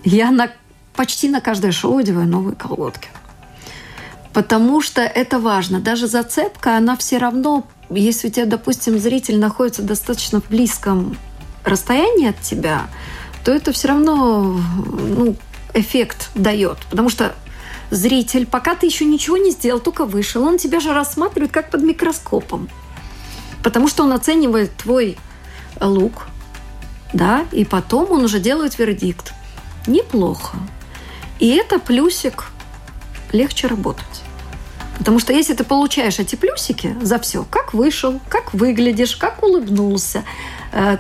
я 0.04 0.32
на, 0.32 0.52
почти 0.94 1.30
на 1.30 1.42
каждое 1.42 1.72
шоу 1.72 2.00
одеваю 2.00 2.28
новые 2.28 2.56
колготки. 2.56 3.10
Потому 4.34 4.82
что 4.82 5.02
это 5.02 5.40
важно. 5.40 5.80
Даже 5.80 6.08
зацепка, 6.08 6.78
она 6.78 6.96
все 6.98 7.18
равно, 7.18 7.66
если 7.90 8.28
у 8.30 8.32
тебя, 8.32 8.46
допустим, 8.46 8.98
зритель 8.98 9.40
находится 9.40 9.82
достаточно 9.82 10.42
в 10.42 10.50
близком 10.50 11.18
расстоянии 11.64 12.30
от 12.30 12.42
тебя, 12.42 12.88
то 13.44 13.52
это 13.52 13.72
все 13.72 13.90
равно 13.90 14.60
ну, 14.86 15.36
эффект 15.74 16.30
дает. 16.36 16.78
Потому 16.90 17.10
что 17.10 17.36
зритель, 17.90 18.46
пока 18.46 18.76
ты 18.76 18.86
еще 18.86 19.06
ничего 19.06 19.38
не 19.38 19.52
сделал, 19.52 19.80
только 19.80 20.06
вышел, 20.06 20.44
он 20.44 20.58
тебя 20.58 20.80
же 20.80 20.94
рассматривает 20.94 21.52
как 21.52 21.70
под 21.70 21.84
микроскопом. 21.84 22.70
Потому 23.64 23.88
что 23.88 24.04
он 24.04 24.14
оценивает 24.14 24.76
твой 24.76 25.18
лук, 25.80 26.28
да, 27.14 27.46
и 27.52 27.66
потом 27.66 28.12
он 28.12 28.24
уже 28.24 28.40
делает 28.40 28.80
вердикт 28.80 29.34
неплохо. 29.88 30.58
И 31.40 31.50
это 31.50 31.80
плюсик 31.80 32.46
легче 33.32 33.68
работать. 33.68 34.06
Потому 34.98 35.20
что 35.20 35.34
если 35.34 35.54
ты 35.54 35.64
получаешь 35.64 36.20
эти 36.20 36.36
плюсики 36.36 36.96
за 37.02 37.18
все, 37.18 37.44
как 37.50 37.74
вышел, 37.74 38.20
как 38.30 38.54
выглядишь, 38.54 39.16
как 39.16 39.42
улыбнулся, 39.42 40.20
э, 40.20 40.24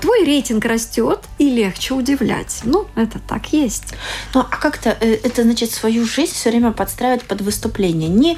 твой 0.01 0.25
рейтинг 0.25 0.65
растет 0.65 1.19
и 1.37 1.49
легче 1.49 1.93
удивлять. 1.93 2.61
Ну, 2.63 2.87
это 2.95 3.19
так 3.19 3.53
есть. 3.53 3.93
Ну, 4.33 4.41
а 4.41 4.57
как-то 4.57 4.97
э, 4.99 5.19
это 5.23 5.43
значит 5.43 5.71
свою 5.71 6.05
жизнь 6.05 6.33
все 6.33 6.49
время 6.49 6.71
подстраивать 6.71 7.23
под 7.23 7.41
выступление. 7.41 8.09
Не 8.09 8.37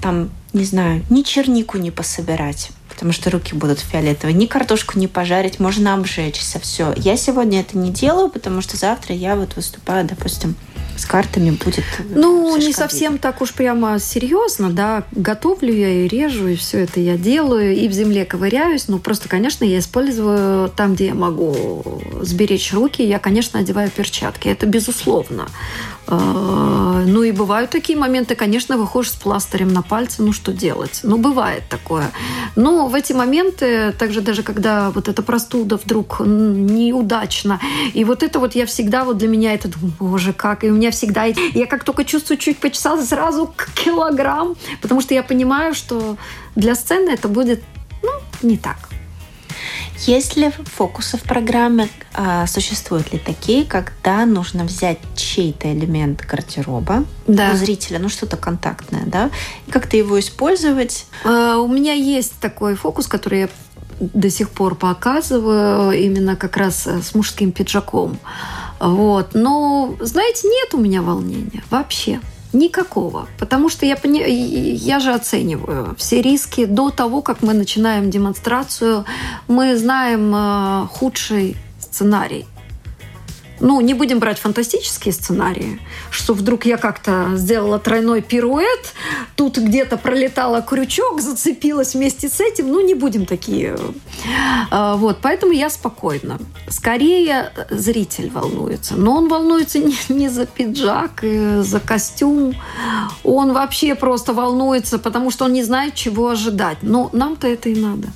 там, 0.00 0.30
не 0.52 0.64
знаю, 0.64 1.02
ни 1.10 1.22
чернику 1.22 1.78
не 1.78 1.90
пособирать 1.90 2.70
потому 2.96 3.12
что 3.12 3.28
руки 3.28 3.54
будут 3.54 3.78
фиолетовые. 3.78 4.34
Ни 4.34 4.46
картошку 4.46 4.98
не 4.98 5.06
пожарить, 5.06 5.60
можно 5.60 5.92
обжечься, 5.92 6.58
все. 6.58 6.94
Я 6.96 7.18
сегодня 7.18 7.60
это 7.60 7.76
не 7.76 7.90
делаю, 7.90 8.30
потому 8.30 8.62
что 8.62 8.78
завтра 8.78 9.14
я 9.14 9.36
вот 9.36 9.54
выступаю, 9.54 10.06
допустим, 10.06 10.56
с 10.96 11.06
картами 11.06 11.50
будет. 11.50 11.84
Ну, 12.10 12.56
не 12.56 12.72
совсем 12.72 13.18
так 13.18 13.40
уж 13.42 13.52
прямо 13.52 13.98
серьезно, 13.98 14.70
да. 14.70 15.04
Готовлю 15.12 15.72
я 15.72 16.04
и 16.04 16.08
режу, 16.08 16.48
и 16.48 16.56
все 16.56 16.80
это 16.80 17.00
я 17.00 17.16
делаю, 17.16 17.74
и 17.74 17.88
в 17.88 17.92
земле 17.92 18.24
ковыряюсь. 18.24 18.88
Ну, 18.88 18.98
просто, 18.98 19.28
конечно, 19.28 19.64
я 19.64 19.78
использую 19.78 20.70
там, 20.70 20.94
где 20.94 21.06
я 21.06 21.14
могу 21.14 22.02
сберечь 22.22 22.72
руки, 22.72 23.02
я, 23.02 23.18
конечно, 23.18 23.60
одеваю 23.60 23.90
перчатки. 23.90 24.48
Это 24.48 24.66
безусловно. 24.66 25.48
А, 26.08 27.02
ну 27.04 27.22
и 27.22 27.32
бывают 27.32 27.70
такие 27.70 27.98
моменты, 27.98 28.36
конечно, 28.36 28.76
выходишь 28.76 29.12
с 29.12 29.16
пластырем 29.16 29.68
на 29.68 29.82
пальце, 29.82 30.22
ну 30.22 30.32
что 30.32 30.52
делать? 30.52 31.00
Ну, 31.02 31.18
бывает 31.18 31.64
такое. 31.68 32.10
Но 32.54 32.86
в 32.86 32.94
эти 32.94 33.12
моменты, 33.12 33.92
также 33.92 34.20
даже 34.20 34.42
когда 34.42 34.90
вот 34.90 35.08
эта 35.08 35.22
простуда 35.22 35.76
вдруг 35.76 36.20
неудачно, 36.20 37.60
и 37.92 38.04
вот 38.04 38.22
это 38.22 38.38
вот 38.38 38.54
я 38.54 38.66
всегда, 38.66 39.04
вот 39.04 39.18
для 39.18 39.28
меня 39.28 39.54
это, 39.54 39.68
боже, 39.98 40.32
как, 40.32 40.62
и 40.64 40.70
у 40.70 40.74
меня 40.74 40.90
всегда, 40.90 41.24
я 41.24 41.66
как 41.66 41.82
только 41.82 42.04
чувствую, 42.04 42.38
чуть 42.38 42.58
почесалась, 42.58 43.08
сразу 43.08 43.52
килограмм, 43.74 44.56
потому 44.80 45.00
что 45.00 45.14
я 45.14 45.22
понимаю, 45.22 45.74
что 45.74 46.16
для 46.54 46.74
сцены 46.74 47.10
это 47.10 47.28
будет, 47.28 47.62
ну, 48.02 48.10
не 48.42 48.56
так. 48.56 48.76
Есть 50.06 50.36
ли 50.36 50.50
фокусы 50.50 51.16
в 51.16 51.22
программе? 51.22 51.88
А, 52.14 52.46
существуют 52.46 53.12
ли 53.12 53.18
такие, 53.18 53.64
когда 53.64 54.26
нужно 54.26 54.64
взять 54.64 54.98
чей-то 55.16 55.72
элемент 55.72 56.24
гардероба 56.24 57.04
да. 57.26 57.52
у 57.52 57.56
зрителя, 57.56 57.98
ну 57.98 58.08
что-то 58.08 58.36
контактное, 58.36 59.04
да, 59.06 59.30
и 59.66 59.70
как-то 59.70 59.96
его 59.96 60.18
использовать? 60.20 61.06
А, 61.24 61.58
у 61.58 61.68
меня 61.68 61.92
есть 61.92 62.38
такой 62.40 62.74
фокус, 62.74 63.06
который 63.06 63.40
я 63.40 63.48
до 64.00 64.28
сих 64.28 64.50
пор 64.50 64.74
показываю, 64.74 65.92
именно 65.92 66.36
как 66.36 66.56
раз 66.56 66.86
с 66.86 67.14
мужским 67.14 67.52
пиджаком. 67.52 68.18
Вот. 68.78 69.30
Но, 69.34 69.96
знаете, 70.00 70.48
нет 70.48 70.74
у 70.74 70.78
меня 70.78 71.00
волнения 71.00 71.62
вообще. 71.70 72.20
Никакого. 72.56 73.28
Потому 73.38 73.68
что 73.68 73.86
я, 73.86 73.96
пони... 73.96 74.20
я 74.20 74.98
же 74.98 75.12
оцениваю 75.12 75.94
все 75.98 76.22
риски 76.22 76.64
до 76.64 76.90
того, 76.90 77.20
как 77.22 77.42
мы 77.42 77.52
начинаем 77.52 78.10
демонстрацию. 78.10 79.04
Мы 79.48 79.76
знаем 79.76 80.34
э, 80.34 80.86
худший 80.90 81.56
сценарий 81.78 82.46
ну, 83.60 83.80
не 83.80 83.94
будем 83.94 84.18
брать 84.18 84.38
фантастические 84.38 85.12
сценарии, 85.12 85.80
что 86.10 86.34
вдруг 86.34 86.66
я 86.66 86.76
как-то 86.76 87.32
сделала 87.34 87.78
тройной 87.78 88.22
пируэт, 88.22 88.94
тут 89.34 89.58
где-то 89.58 89.96
пролетала 89.96 90.62
крючок, 90.62 91.20
зацепилась 91.20 91.94
вместе 91.94 92.28
с 92.28 92.40
этим, 92.40 92.68
ну, 92.68 92.84
не 92.84 92.94
будем 92.94 93.26
такие. 93.26 93.76
А, 94.70 94.96
вот, 94.96 95.18
поэтому 95.22 95.52
я 95.52 95.70
спокойна. 95.70 96.38
Скорее 96.68 97.52
зритель 97.70 98.30
волнуется, 98.30 98.94
но 98.96 99.16
он 99.16 99.28
волнуется 99.28 99.78
не, 99.80 99.96
не 100.08 100.28
за 100.28 100.46
пиджак, 100.46 101.22
э, 101.22 101.62
за 101.62 101.80
костюм, 101.80 102.54
он 103.24 103.52
вообще 103.52 103.94
просто 103.94 104.32
волнуется, 104.32 104.98
потому 104.98 105.30
что 105.30 105.44
он 105.44 105.52
не 105.52 105.62
знает, 105.62 105.94
чего 105.94 106.28
ожидать. 106.28 106.78
Но 106.82 107.10
нам-то 107.12 107.46
это 107.46 107.68
и 107.68 107.74
надо. 107.74 108.08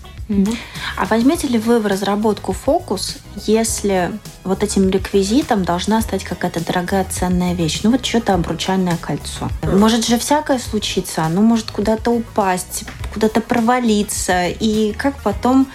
А 0.97 1.07
возьмете 1.07 1.49
ли 1.49 1.59
вы 1.59 1.81
в 1.81 1.87
разработку 1.87 2.53
фокус, 2.53 3.17
если 3.47 4.13
вот 4.45 4.63
этим 4.63 4.89
реквизитом 4.89 5.65
должна 5.65 6.01
стать 6.03 6.25
какая-то 6.25 6.65
дорогая 6.65 7.07
ценная 7.11 7.55
вещь? 7.55 7.81
Ну 7.83 7.91
вот 7.91 8.05
что-то 8.05 8.35
обручальное 8.35 8.97
кольцо. 8.97 9.49
Может 9.63 10.07
же 10.07 10.19
всякое 10.19 10.59
случиться, 10.59 11.25
оно 11.25 11.43
может 11.43 11.71
куда-то 11.71 12.11
упасть, 12.11 12.85
куда-то 13.13 13.41
провалиться. 13.41 14.47
И 14.49 14.93
как 14.93 15.17
потом 15.23 15.67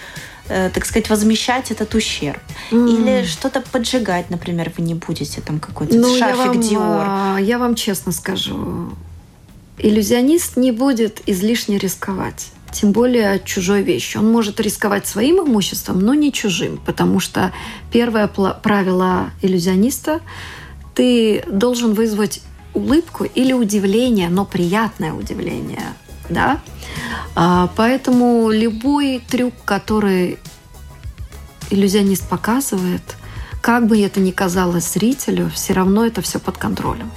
э, 0.48 0.70
так 0.72 0.86
сказать, 0.86 1.10
возмещать 1.10 1.70
этот 1.70 1.94
ущерб. 1.94 2.40
Mm. 2.70 2.88
Или 2.88 3.26
что-то 3.26 3.60
поджигать, 3.60 4.30
например, 4.30 4.72
вы 4.76 4.84
не 4.84 4.94
будете, 4.94 5.40
там 5.40 5.60
какой-то 5.60 5.96
ну, 5.96 6.16
шарфик 6.16 6.38
я 6.38 6.46
вам, 6.46 6.60
Диор. 6.60 7.04
А, 7.06 7.38
я 7.38 7.58
вам 7.58 7.74
честно 7.74 8.12
скажу, 8.12 8.92
иллюзионист 9.78 10.56
не 10.56 10.72
будет 10.72 11.20
излишне 11.26 11.78
рисковать 11.78 12.52
тем 12.80 12.92
более 12.92 13.40
чужой 13.44 13.82
вещью. 13.82 14.20
Он 14.20 14.30
может 14.30 14.60
рисковать 14.60 15.06
своим 15.06 15.40
имуществом, 15.40 16.00
но 16.00 16.14
не 16.14 16.32
чужим, 16.32 16.78
потому 16.84 17.20
что 17.20 17.52
первое 17.90 18.28
правило 18.28 19.30
иллюзиониста– 19.42 20.20
ты 20.96 21.44
должен 21.46 21.92
вызвать 21.92 22.40
улыбку 22.72 23.24
или 23.24 23.52
удивление, 23.52 24.28
но 24.30 24.44
приятное 24.44 25.12
удивление 25.12 25.94
да. 26.28 26.60
А, 27.36 27.70
поэтому 27.76 28.50
любой 28.50 29.22
трюк, 29.28 29.54
который 29.64 30.38
иллюзионист 31.70 32.28
показывает, 32.28 33.02
как 33.60 33.86
бы 33.86 34.00
это 34.00 34.18
ни 34.18 34.32
казалось 34.32 34.92
зрителю, 34.92 35.50
все 35.54 35.72
равно 35.72 36.04
это 36.04 36.20
все 36.22 36.40
под 36.40 36.56
контролем. 36.56 37.12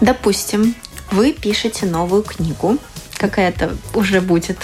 Допустим, 0.00 0.74
вы 1.10 1.32
пишете 1.32 1.84
новую 1.84 2.22
книгу, 2.22 2.78
какая-то 3.22 3.76
уже 3.94 4.20
будет 4.20 4.58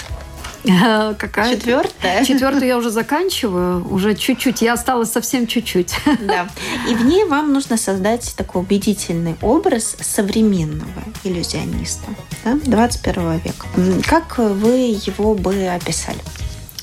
Какая? 1.17 1.55
Четвертая. 1.55 2.25
Четвертую 2.25 2.67
я 2.67 2.77
уже 2.77 2.89
заканчиваю, 2.89 3.87
уже 3.89 4.13
чуть-чуть. 4.13 4.61
Я 4.61 4.73
осталась 4.73 5.09
совсем 5.09 5.47
чуть-чуть. 5.47 5.95
Да. 6.19 6.49
И 6.89 6.95
в 6.95 7.05
ней 7.05 7.23
вам 7.23 7.53
нужно 7.53 7.77
создать 7.77 8.33
такой 8.35 8.61
убедительный 8.61 9.35
образ 9.41 9.95
современного 10.01 11.03
иллюзиониста 11.23 12.07
да, 12.43 12.59
21 12.65 13.37
века. 13.39 13.67
Как 14.05 14.37
вы 14.37 14.99
его 15.05 15.33
бы 15.33 15.67
описали? 15.67 16.19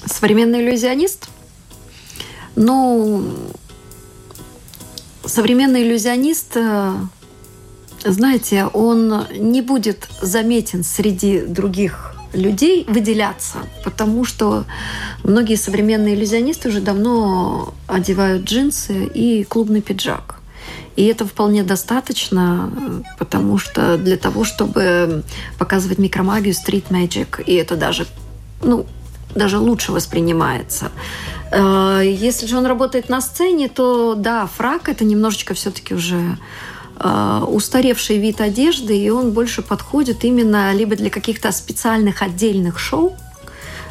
Современный 0.06 0.62
иллюзионист? 0.62 1.28
Ну, 2.56 3.30
современный 5.24 5.82
иллюзионист 5.82 6.56
э, 6.56 6.94
знаете, 8.12 8.66
он 8.66 9.26
не 9.36 9.62
будет 9.62 10.08
заметен 10.20 10.84
среди 10.84 11.40
других 11.40 12.14
людей 12.32 12.84
выделяться, 12.88 13.58
потому 13.84 14.24
что 14.24 14.64
многие 15.24 15.56
современные 15.56 16.14
иллюзионисты 16.14 16.68
уже 16.68 16.80
давно 16.80 17.74
одевают 17.86 18.44
джинсы 18.44 19.06
и 19.06 19.44
клубный 19.44 19.80
пиджак. 19.80 20.36
И 20.96 21.04
это 21.04 21.26
вполне 21.26 21.62
достаточно, 21.62 22.72
потому 23.18 23.58
что 23.58 23.98
для 23.98 24.16
того, 24.16 24.44
чтобы 24.44 25.22
показывать 25.58 25.98
микромагию, 25.98 26.54
стрит-мэджик, 26.54 27.42
и 27.46 27.54
это 27.54 27.76
даже, 27.76 28.06
ну, 28.62 28.86
даже 29.34 29.58
лучше 29.58 29.92
воспринимается. 29.92 30.90
Э, 31.52 32.00
если 32.02 32.46
же 32.46 32.56
он 32.56 32.66
работает 32.66 33.08
на 33.10 33.20
сцене, 33.20 33.68
то 33.68 34.14
да, 34.14 34.46
фрак 34.46 34.88
это 34.88 35.04
немножечко 35.04 35.52
все-таки 35.54 35.94
уже 35.94 36.38
устаревший 36.98 38.18
вид 38.18 38.40
одежды, 38.40 38.96
и 38.96 39.10
он 39.10 39.32
больше 39.32 39.62
подходит 39.62 40.24
именно 40.24 40.72
либо 40.72 40.96
для 40.96 41.10
каких-то 41.10 41.52
специальных 41.52 42.22
отдельных 42.22 42.78
шоу, 42.78 43.14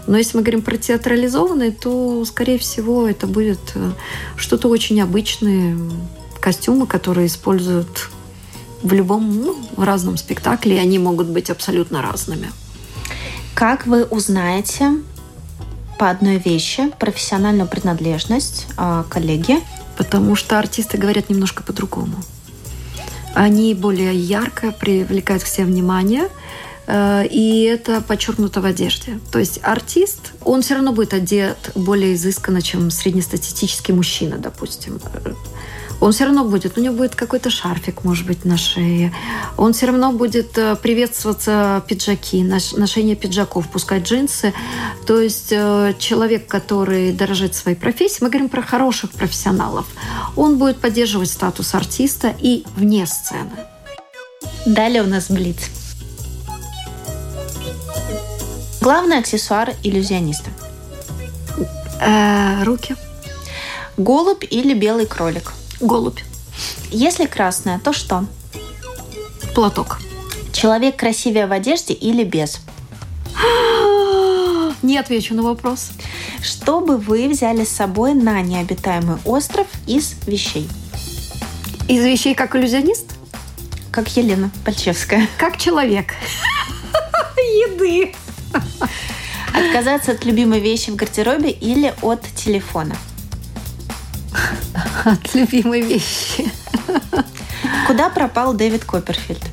но 0.08 0.18
если 0.18 0.38
мы 0.38 0.44
говорим 0.44 0.62
про 0.62 0.78
театрализованные, 0.78 1.72
то, 1.72 2.24
скорее 2.26 2.60
всего, 2.60 3.08
это 3.08 3.26
будет 3.26 3.60
э, 3.74 3.92
что-то 4.36 4.68
очень 4.68 5.02
обычное, 5.02 5.78
костюмы, 6.40 6.86
которые 6.86 7.26
используют 7.28 8.12
в 8.84 8.94
любом 8.94 9.42
ну, 9.42 9.58
разном 9.78 10.18
спектакле, 10.18 10.76
и 10.76 10.80
они 10.80 11.00
могут 11.00 11.28
быть 11.28 11.50
абсолютно 11.50 12.04
разными. 12.04 12.52
Как 13.56 13.88
вы 13.88 14.04
узнаете 14.04 14.92
по 15.98 16.10
одной 16.10 16.38
вещи 16.38 16.92
профессиональную 17.00 17.68
принадлежность 17.68 18.68
э, 18.78 19.04
коллеги? 19.10 19.58
Потому 19.98 20.36
что 20.36 20.60
артисты 20.60 20.98
говорят 20.98 21.30
немножко 21.30 21.64
по-другому. 21.64 22.16
Они 23.36 23.74
более 23.74 24.16
ярко 24.16 24.72
привлекают 24.72 25.44
себе 25.44 25.66
внимание, 25.66 26.30
э, 26.88 27.28
и 27.30 27.64
это 27.64 28.00
подчеркнуто 28.00 28.62
в 28.62 28.66
одежде. 28.66 29.20
То 29.32 29.40
есть 29.40 29.60
артист, 29.62 30.32
он 30.44 30.62
все 30.62 30.76
равно 30.76 30.94
будет 30.94 31.14
одет 31.14 31.72
более 31.76 32.16
изысканно, 32.16 32.62
чем 32.62 32.90
среднестатистический 32.90 33.92
мужчина, 33.92 34.38
допустим 34.38 35.02
он 36.02 36.12
все 36.12 36.26
равно 36.26 36.46
будет, 36.46 36.78
у 36.78 36.82
него 36.82 36.96
будет 36.96 37.16
какой-то 37.16 37.50
шарфик, 37.50 38.04
может 38.04 38.26
быть, 38.26 38.46
на 38.46 38.58
шее. 38.58 39.14
Он 39.58 39.74
все 39.74 39.88
равно 39.88 40.12
будет 40.12 40.58
э, 40.58 40.76
приветствоваться 40.76 41.84
пиджаки, 41.88 42.44
ношение 42.44 43.16
пиджаков, 43.16 43.68
пускать 43.70 44.04
джинсы. 44.04 44.54
То 45.06 45.20
есть 45.20 45.52
э, 45.52 45.94
человек, 45.98 46.48
который 46.48 47.12
дорожит 47.12 47.56
своей 47.56 47.78
профессией, 47.78 48.20
мы 48.24 48.30
говорим 48.30 48.50
про 48.50 48.62
хороших 48.62 49.12
профессионалов, 49.12 49.86
он 50.36 50.58
будет 50.58 50.78
поддерживать 50.78 51.30
статус 51.30 51.74
артиста 51.74 52.34
и 52.40 52.66
вне 52.76 53.06
сцены. 53.06 53.52
Далее 54.66 55.04
у 55.04 55.08
нас 55.08 55.30
Блиц. 55.30 55.70
Главный 58.82 59.18
аксессуар 59.18 59.74
иллюзиониста. 59.82 60.52
Э, 62.00 62.64
руки. 62.64 62.96
Голубь 63.98 64.44
или 64.44 64.74
белый 64.74 65.06
кролик? 65.06 65.54
Голубь. 65.80 66.20
Если 66.92 67.26
красное, 67.26 67.80
то 67.80 67.94
что? 67.94 68.26
Платок. 69.54 70.00
Человек 70.54 70.96
красивее 70.96 71.48
в 71.48 71.52
одежде 71.52 71.94
или 71.94 72.24
без? 72.24 72.60
Не 74.82 74.98
отвечу 74.98 75.34
на 75.34 75.44
вопрос. 75.44 75.90
Что 76.42 76.80
бы 76.80 76.98
вы 76.98 77.28
взяли 77.28 77.66
с 77.66 77.70
собой 77.70 78.14
на 78.14 78.42
необитаемый 78.42 79.18
остров 79.26 79.68
из 79.88 80.16
вещей? 80.26 80.70
Из 81.88 82.04
вещей 82.04 82.36
как 82.36 82.56
иллюзионист? 82.56 83.12
Как 83.92 84.08
Елена 84.16 84.52
Пальчевская. 84.64 85.28
Как 85.38 85.58
человек. 85.58 86.14
Еды. 87.38 88.14
Отказаться 89.54 90.12
от 90.12 90.26
любимой 90.26 90.60
вещи 90.60 90.90
в 90.90 90.96
гардеробе 90.96 91.50
или 91.50 91.94
от 92.02 92.22
телефона? 92.36 92.96
От 95.06 95.36
любимой 95.36 95.82
вещи. 95.82 96.52
Куда 97.88 98.10
пропал 98.10 98.54
Дэвид 98.54 98.84
Копперфильд? 98.84 99.44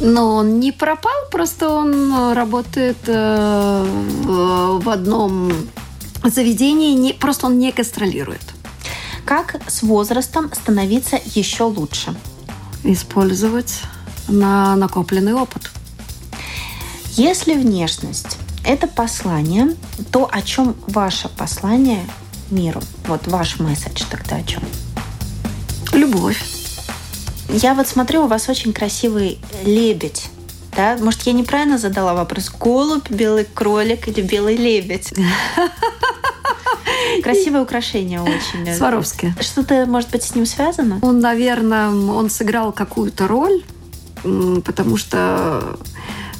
Но 0.00 0.34
он 0.34 0.60
не 0.60 0.72
пропал, 0.72 1.12
просто 1.30 1.70
он 1.70 2.32
работает 2.34 2.98
э, 3.06 3.86
в 4.24 4.88
одном 4.90 5.52
заведении, 6.22 6.94
не, 6.94 7.12
просто 7.12 7.46
он 7.46 7.58
не 7.58 7.72
гастролирует. 7.72 8.42
Как 9.24 9.56
с 9.66 9.82
возрастом 9.82 10.52
становиться 10.52 11.18
еще 11.24 11.64
лучше? 11.64 12.14
Использовать 12.82 13.80
на 14.28 14.76
накопленный 14.76 15.32
опыт. 15.32 15.70
Если 17.12 17.54
внешность– 17.54 18.38
это 18.64 18.88
послание, 18.88 19.76
то 20.10 20.28
о 20.30 20.42
чем 20.42 20.74
ваше 20.86 21.28
послание 21.28 22.04
миру? 22.50 22.80
Вот 23.06 23.26
ваш 23.26 23.58
месседж 23.58 24.02
тогда 24.10 24.36
о 24.36 24.42
чем? 24.42 24.62
Любовь. 25.92 26.42
Я 27.48 27.74
вот 27.74 27.86
смотрю, 27.86 28.24
у 28.24 28.26
вас 28.26 28.48
очень 28.48 28.72
красивый 28.72 29.38
лебедь. 29.64 30.30
Да? 30.76 30.96
Может, 31.00 31.22
я 31.22 31.32
неправильно 31.32 31.78
задала 31.78 32.14
вопрос? 32.14 32.50
Голубь, 32.50 33.10
белый 33.10 33.44
кролик 33.44 34.08
или 34.08 34.22
белый 34.22 34.56
лебедь? 34.56 35.14
Красивое 37.22 37.62
украшение 37.62 38.20
очень. 38.20 38.74
Сваровски. 38.74 39.34
Что-то, 39.40 39.86
может 39.86 40.10
быть, 40.10 40.24
с 40.24 40.34
ним 40.34 40.46
связано? 40.46 40.98
Он, 41.02 41.20
наверное, 41.20 41.90
он 41.90 42.28
сыграл 42.28 42.72
какую-то 42.72 43.28
роль, 43.28 43.62
потому 44.22 44.96
что 44.96 45.78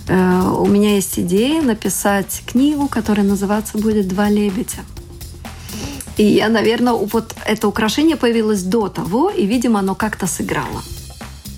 э, 0.09 0.41
у 0.59 0.67
меня 0.67 0.95
есть 0.95 1.19
идея 1.19 1.63
написать 1.63 2.43
книгу, 2.47 2.89
которая 2.89 3.27
называться 3.27 3.79
будет 3.79 4.09
«Два 4.09 4.29
лебедя». 4.29 4.81
И 6.17 6.25
я, 6.25 6.49
наверное, 6.49 6.93
вот 6.93 7.35
это 7.45 7.69
украшение 7.69 8.17
появилось 8.17 8.63
до 8.63 8.89
того, 8.89 9.31
и, 9.31 9.47
видимо, 9.47 9.81
оно 9.81 9.95
как-то 9.95 10.27
сыграло. 10.27 10.83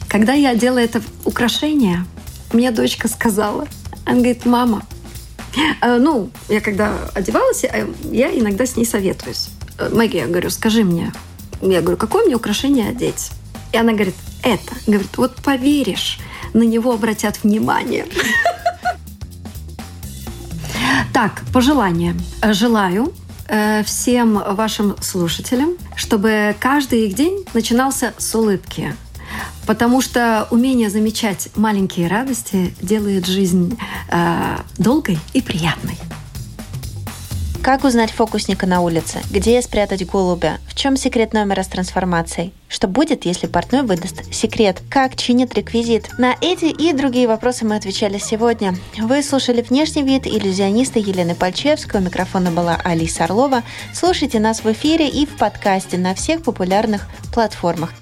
Когда 0.09 0.33
я 0.33 0.51
одела 0.51 0.79
это 0.79 1.03
украшение, 1.25 2.05
мне 2.53 2.71
дочка 2.71 3.09
сказала, 3.09 3.67
она 4.05 4.17
говорит, 4.17 4.47
мама, 4.47 4.83
э, 5.83 5.99
ну, 5.99 6.31
я 6.49 6.61
когда 6.61 6.93
одевалась, 7.15 7.65
э, 7.65 7.87
я 8.11 8.31
иногда 8.31 8.65
с 8.65 8.77
ней 8.77 8.87
советуюсь. 8.87 9.51
Мэгги, 9.93 10.17
я 10.17 10.27
говорю, 10.27 10.49
скажи 10.51 10.85
мне, 10.85 11.13
я 11.61 11.83
говорю, 11.83 11.99
какое 11.99 12.25
мне 12.25 12.37
украшение 12.37 12.89
одеть? 12.89 13.31
И 13.73 13.77
она 13.77 13.93
говорит, 13.93 14.15
это. 14.43 14.75
Говорит, 14.87 15.17
вот 15.19 15.35
поверишь, 15.37 16.19
на 16.55 16.63
него 16.63 16.93
обратят 16.93 17.43
внимание. 17.43 18.07
Так, 21.13 21.43
пожелания. 21.51 22.15
Желаю 22.43 23.11
Э, 23.49 23.83
всем 23.85 24.43
вашим 24.55 24.97
слушателям, 25.01 25.75
чтобы 25.95 26.57
каждый 26.59 27.07
их 27.07 27.15
день 27.15 27.45
начинался 27.55 28.13
с 28.19 28.35
улыбки. 28.35 28.95
Потому 29.67 30.01
что 30.01 30.47
умение 30.51 30.91
замечать 30.91 31.49
маленькие 31.57 32.09
радости 32.09 32.75
делает 32.81 33.27
жизнь 33.27 33.79
э, 34.11 34.57
долгой 34.79 35.19
и 35.33 35.43
приятной. 35.43 35.99
Как 37.67 37.83
узнать 37.83 38.13
фокусника 38.13 38.65
на 38.65 38.81
улице? 38.81 39.19
Где 39.29 39.61
спрятать 39.61 40.07
голубя? 40.07 40.59
В 40.69 40.77
чем 40.77 40.97
секрет 40.97 41.33
номера 41.33 41.65
с 41.65 41.67
трансформацией? 41.67 42.53
Что 42.69 42.87
будет, 42.87 43.25
если 43.25 43.49
партнер 43.49 43.83
выдаст 43.83 44.33
секрет? 44.33 44.81
Как 44.89 45.17
чинит 45.17 45.53
реквизит? 45.55 46.17
На 46.17 46.37
эти 46.41 46.67
и 46.67 46.93
другие 46.93 47.27
вопросы 47.27 47.65
мы 47.65 47.75
отвечали 47.75 48.19
сегодня. 48.19 48.77
Вы 48.97 49.21
слушали 49.21 49.63
«Внешний 49.63 50.05
вид» 50.05 50.29
иллюзиониста 50.29 51.01
Елены 51.01 51.35
Пальчевской. 51.35 52.01
У 52.01 52.05
микрофона 52.05 52.53
была 52.53 52.77
Алиса 52.85 53.25
Орлова. 53.25 53.65
Слушайте 53.93 54.39
нас 54.39 54.63
в 54.63 54.71
эфире 54.71 55.09
и 55.09 55.27
в 55.27 55.37
подкасте 55.37 55.99
на 55.99 56.15
всех 56.15 56.45
популярных 56.45 57.09
платформах. 57.35 57.93